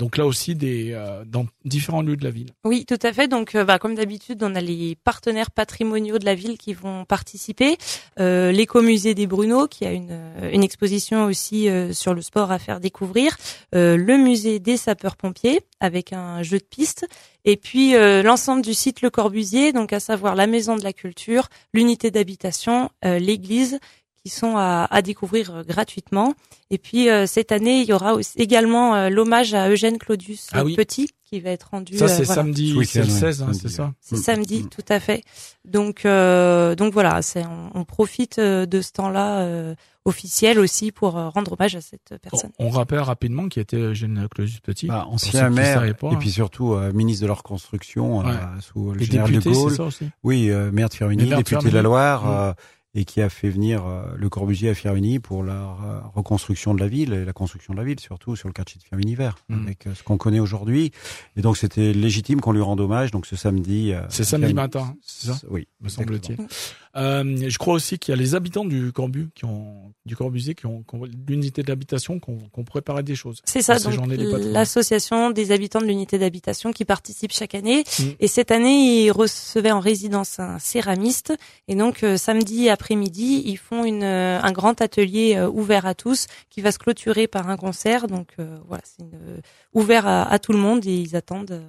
Donc 0.00 0.16
là 0.16 0.24
aussi, 0.24 0.54
des, 0.54 0.92
euh, 0.94 1.24
dans 1.26 1.44
différents 1.66 2.00
lieux 2.00 2.16
de 2.16 2.24
la 2.24 2.30
ville. 2.30 2.48
Oui, 2.64 2.86
tout 2.86 2.98
à 3.02 3.12
fait. 3.12 3.28
Donc, 3.28 3.54
euh, 3.54 3.64
bah, 3.64 3.78
comme 3.78 3.94
d'habitude, 3.94 4.42
on 4.42 4.54
a 4.54 4.60
les 4.62 4.96
partenaires 5.04 5.50
patrimoniaux 5.50 6.18
de 6.18 6.24
la 6.24 6.34
ville 6.34 6.56
qui 6.56 6.72
vont 6.72 7.04
participer. 7.04 7.76
Euh, 8.18 8.50
L'écomusée 8.50 9.12
des 9.12 9.26
Bruneaux, 9.26 9.66
qui 9.66 9.84
a 9.84 9.92
une, 9.92 10.18
une 10.54 10.64
exposition 10.64 11.26
aussi 11.26 11.68
sur 11.92 12.14
le 12.14 12.22
sport 12.22 12.50
à 12.50 12.58
faire 12.58 12.80
découvrir. 12.80 13.36
le 13.72 14.16
musée 14.16 14.58
des 14.58 14.78
sapeurs-pompiers, 14.78 15.60
avec 15.80 16.14
un 16.14 16.42
jeu 16.42 16.58
de 16.58 16.64
piste. 16.64 17.06
Et 17.44 17.56
puis, 17.56 17.92
l'ensemble 18.22 18.62
du 18.62 18.74
site 18.74 19.02
Le 19.02 19.10
Corbusier, 19.10 19.72
donc 19.72 19.92
à 19.92 20.00
savoir 20.00 20.34
la 20.34 20.46
Maison 20.46 20.76
de 20.76 20.82
la 20.82 20.92
Culture, 20.92 21.48
l'unité 21.74 22.10
d'habitation, 22.10 22.90
l'église 23.02 23.78
qui 24.22 24.30
sont 24.30 24.56
à, 24.56 24.86
à 24.90 25.02
découvrir 25.02 25.54
euh, 25.54 25.62
gratuitement. 25.62 26.34
Et 26.70 26.78
puis 26.78 27.08
euh, 27.08 27.26
cette 27.26 27.52
année, 27.52 27.80
il 27.80 27.88
y 27.88 27.92
aura 27.92 28.14
aussi 28.14 28.36
également 28.36 28.94
euh, 28.94 29.08
l'hommage 29.08 29.54
à 29.54 29.68
Eugène 29.68 29.98
Claudius 29.98 30.48
ah 30.52 30.64
oui. 30.64 30.76
Petit 30.76 31.10
qui 31.24 31.40
va 31.40 31.50
être 31.50 31.70
rendu. 31.70 31.96
Ça 31.96 32.08
c'est 32.08 32.24
voilà. 32.24 32.42
samedi, 32.42 32.76
c'est 32.84 33.00
le 33.00 33.04
16, 33.06 33.42
hein, 33.42 33.52
c'est 33.52 33.68
ça. 33.68 33.92
C'est 34.00 34.16
samedi, 34.16 34.64
mmh. 34.64 34.68
tout 34.68 34.84
à 34.88 34.98
fait. 34.98 35.22
Donc 35.64 36.02
donc 36.04 36.92
voilà, 36.92 37.22
c'est 37.22 37.46
on, 37.46 37.70
on, 37.74 37.84
profite 37.84 38.40
de 38.40 38.80
ce 38.80 38.90
temps-là 38.90 39.76
officiel 40.04 40.58
aussi 40.58 40.92
pour 40.92 41.12
rendre 41.12 41.52
hommage 41.52 41.76
à 41.76 41.80
cette 41.80 42.14
personne. 42.20 42.50
On, 42.58 42.66
on 42.66 42.70
rappelle 42.70 43.00
rapidement 43.00 43.48
qui 43.48 43.60
était 43.60 43.76
Eugène 43.76 44.26
Claudius 44.28 44.60
Petit, 44.60 44.86
bah, 44.86 45.06
ancien 45.08 45.50
maire 45.50 45.84
et 45.84 45.94
puis 45.94 46.30
surtout 46.30 46.74
euh, 46.74 46.92
ministre 46.92 47.22
de 47.22 47.28
la 47.28 47.34
reconstruction 47.34 48.20
ouais. 48.20 48.26
euh, 48.30 48.60
sous 48.60 48.92
le 48.92 49.02
et 49.02 49.04
général 49.04 49.30
député, 49.30 49.50
de 49.50 49.54
Gaulle. 49.54 49.74
Ça 49.74 49.84
aussi 49.84 50.10
oui, 50.22 50.50
euh, 50.50 50.70
maire 50.72 50.88
de 50.88 50.94
Firminy, 50.94 51.28
député 51.28 51.68
de 51.68 51.74
la 51.74 51.82
Loire. 51.82 52.54
Et 52.92 53.04
qui 53.04 53.20
a 53.22 53.28
fait 53.28 53.50
venir 53.50 53.86
euh, 53.86 54.02
le 54.16 54.28
Corbusier 54.28 54.70
à 54.70 54.74
Firminy 54.74 55.20
pour 55.20 55.44
la 55.44 56.02
reconstruction 56.12 56.74
de 56.74 56.80
la 56.80 56.88
ville 56.88 57.12
et 57.12 57.24
la 57.24 57.32
construction 57.32 57.72
de 57.72 57.78
la 57.78 57.84
ville, 57.84 58.00
surtout 58.00 58.34
sur 58.34 58.48
le 58.48 58.52
quartier 58.52 58.80
de 58.80 58.84
Firminy 58.84 59.14
vert, 59.14 59.36
Mm. 59.48 59.62
avec 59.64 59.86
euh, 59.86 59.94
ce 59.94 60.02
qu'on 60.02 60.18
connaît 60.18 60.40
aujourd'hui. 60.40 60.90
Et 61.36 61.40
donc 61.40 61.56
c'était 61.56 61.92
légitime 61.92 62.40
qu'on 62.40 62.50
lui 62.52 62.60
rende 62.62 62.80
hommage. 62.80 63.12
Donc 63.12 63.26
ce 63.26 63.36
samedi. 63.36 63.92
euh, 63.92 64.02
C'est 64.08 64.24
samedi 64.24 64.54
matin, 64.54 64.96
c'est 65.02 65.28
ça? 65.28 65.38
Oui, 65.48 65.68
me 65.80 65.88
semble-t-il. 65.88 66.36
Euh, 66.96 67.48
je 67.48 67.58
crois 67.58 67.74
aussi 67.74 67.98
qu'il 67.98 68.12
y 68.14 68.18
a 68.18 68.20
les 68.20 68.34
habitants 68.34 68.64
du 68.64 68.92
Corbu, 68.92 69.30
qui 69.34 69.44
ont, 69.44 69.92
du 70.06 70.16
Corbusier, 70.16 70.54
qui 70.54 70.66
ont, 70.66 70.84
l'unité 71.28 71.62
d'habitation, 71.62 72.18
qui 72.18 72.30
ont, 72.30 72.38
qui 72.38 72.58
ont 72.58 72.64
préparé 72.64 73.02
des 73.02 73.14
choses. 73.14 73.40
C'est 73.44 73.62
ça, 73.62 73.78
donc 73.78 73.96
patrimoines. 73.96 74.52
l'association 74.52 75.30
des 75.30 75.52
habitants 75.52 75.80
de 75.80 75.86
l'unité 75.86 76.18
d'habitation 76.18 76.72
qui 76.72 76.84
participe 76.84 77.32
chaque 77.32 77.54
année. 77.54 77.84
Mm. 77.98 78.02
Et 78.18 78.28
cette 78.28 78.50
année, 78.50 79.04
ils 79.04 79.10
recevaient 79.10 79.70
en 79.70 79.80
résidence 79.80 80.40
un 80.40 80.58
céramiste. 80.58 81.32
Et 81.68 81.74
donc 81.74 82.02
euh, 82.02 82.16
samedi 82.16 82.68
après-midi, 82.68 83.42
ils 83.46 83.58
font 83.58 83.84
une, 83.84 84.02
euh, 84.02 84.40
un 84.42 84.52
grand 84.52 84.80
atelier 84.80 85.36
euh, 85.36 85.48
ouvert 85.48 85.86
à 85.86 85.94
tous 85.94 86.26
qui 86.48 86.60
va 86.60 86.72
se 86.72 86.78
clôturer 86.78 87.28
par 87.28 87.48
un 87.48 87.56
concert. 87.56 88.08
Donc 88.08 88.28
euh, 88.38 88.58
voilà, 88.66 88.82
c'est 88.84 89.04
euh, 89.04 89.38
ouvert 89.74 90.06
à, 90.06 90.22
à 90.30 90.38
tout 90.38 90.52
le 90.52 90.58
monde 90.58 90.84
et 90.86 90.94
ils 90.96 91.14
attendent 91.14 91.52
euh, 91.52 91.60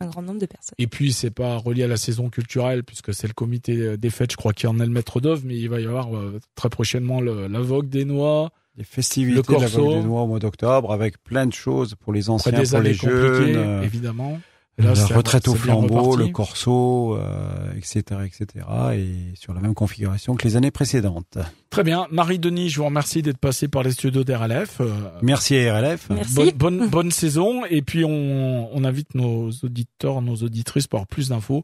un 0.00 0.06
grand 0.06 0.22
nombre 0.22 0.40
de 0.40 0.46
personnes. 0.46 0.74
Et 0.78 0.86
puis 0.86 1.12
c'est 1.12 1.30
pas 1.30 1.56
relié 1.56 1.84
à 1.84 1.88
la 1.88 1.96
saison 1.96 2.30
culturelle 2.30 2.84
puisque 2.84 3.12
c'est 3.14 3.26
le 3.26 3.34
comité 3.34 3.96
des 3.96 4.10
fêtes, 4.10 4.32
je 4.32 4.36
crois 4.36 4.52
qui 4.52 4.66
en 4.66 4.78
est 4.80 4.86
le 4.86 4.92
maître 4.92 5.20
d'œuvre, 5.20 5.42
mais 5.44 5.56
il 5.56 5.68
va 5.68 5.80
y 5.80 5.86
avoir 5.86 6.16
euh, 6.16 6.40
très 6.54 6.68
prochainement 6.70 7.20
le, 7.20 7.46
la 7.48 7.60
vogue 7.60 7.88
des 7.88 8.04
noix, 8.04 8.50
Les 8.76 8.84
festivités 8.84 9.36
Le 9.36 9.42
de 9.42 9.60
la. 9.60 9.66
Vogue 9.66 9.94
des 9.94 10.04
Noix 10.04 10.22
au 10.22 10.26
mois 10.26 10.38
d'octobre, 10.38 10.92
avec 10.92 11.22
plein 11.22 11.46
de 11.46 11.52
choses 11.52 11.94
pour 11.94 12.12
les 12.12 12.30
après 12.30 12.34
anciens, 12.34 12.52
des 12.52 12.68
pour 12.68 12.74
années 12.76 12.88
les 12.88 12.94
jeunes. 12.94 13.30
compliquées, 13.36 13.56
euh, 13.58 13.82
évidemment. 13.82 14.40
Et 14.80 14.94
la 14.94 15.06
retraite 15.06 15.48
au 15.48 15.54
flambeau, 15.54 16.16
le 16.16 16.28
corso, 16.28 17.16
euh, 17.16 17.72
etc., 17.76 18.20
etc., 18.24 18.64
et 18.94 19.34
sur 19.34 19.54
la 19.54 19.60
même 19.60 19.74
configuration 19.74 20.34
que 20.34 20.46
les 20.46 20.56
années 20.56 20.70
précédentes. 20.70 21.38
Très 21.70 21.84
bien, 21.84 22.06
Marie-Denis, 22.10 22.70
je 22.70 22.78
vous 22.78 22.86
remercie 22.86 23.22
d'être 23.22 23.38
passé 23.38 23.68
par 23.68 23.82
les 23.82 23.92
studios 23.92 24.24
d'RLF. 24.24 24.80
Euh, 24.80 24.90
Merci 25.22 25.56
à 25.56 25.78
RLF. 25.78 26.08
Merci. 26.10 26.34
Bonne, 26.34 26.50
bonne, 26.56 26.88
bonne 26.88 27.10
saison 27.10 27.64
et 27.68 27.82
puis 27.82 28.04
on, 28.04 28.74
on 28.74 28.84
invite 28.84 29.14
nos 29.14 29.50
auditeurs, 29.62 30.22
nos 30.22 30.36
auditrices 30.36 30.86
pour 30.86 30.98
avoir 30.98 31.06
plus 31.06 31.28
d'infos. 31.28 31.62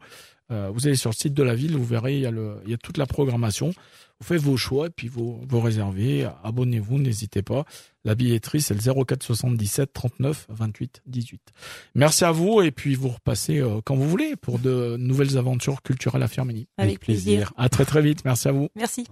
Euh, 0.51 0.71
vous 0.73 0.87
allez 0.87 0.97
sur 0.97 1.11
le 1.11 1.15
site 1.15 1.35
de 1.35 1.43
la 1.43 1.55
ville, 1.55 1.77
vous 1.77 1.85
verrez, 1.85 2.15
il 2.17 2.21
y 2.23 2.27
a, 2.27 2.31
le, 2.31 2.61
il 2.65 2.71
y 2.71 2.75
a 2.75 2.79
toute 2.79 2.99
la 2.99 3.07
programmation. 3.07 3.73
Vous 4.21 4.27
faites 4.27 4.41
vos 4.41 4.57
choix 4.57 4.87
et 4.87 4.91
puis 4.91 5.09
vous, 5.09 5.41
vous 5.47 5.61
réservez. 5.61 6.27
Abonnez-vous, 6.43 6.99
n'hésitez 6.99 7.43
pas. 7.43 7.65
La 8.05 8.15
billetterie, 8.15 8.63
c'est 8.63 8.75
le 8.75 9.05
04 9.05 9.23
77 9.23 9.93
39 9.93 10.47
28 10.49 11.03
18. 11.07 11.41
Merci 11.95 12.25
à 12.25 12.33
vous 12.33 12.63
et 12.63 12.71
puis 12.71 12.95
vous 12.95 13.09
repassez 13.09 13.59
euh, 13.59 13.81
quand 13.85 13.95
vous 13.97 14.09
voulez 14.09 14.37
pour 14.37 14.59
de 14.59 14.97
nouvelles 14.99 15.37
aventures 15.37 15.83
culturelles 15.83 16.23
à 16.23 16.29
Firminy. 16.29 16.67
Avec 16.79 17.01
plaisir. 17.01 17.53
À 17.57 17.69
très 17.69 17.85
très 17.85 18.01
vite. 18.01 18.25
Merci 18.25 18.49
à 18.49 18.53
vous. 18.53 18.69
Merci. 18.75 19.07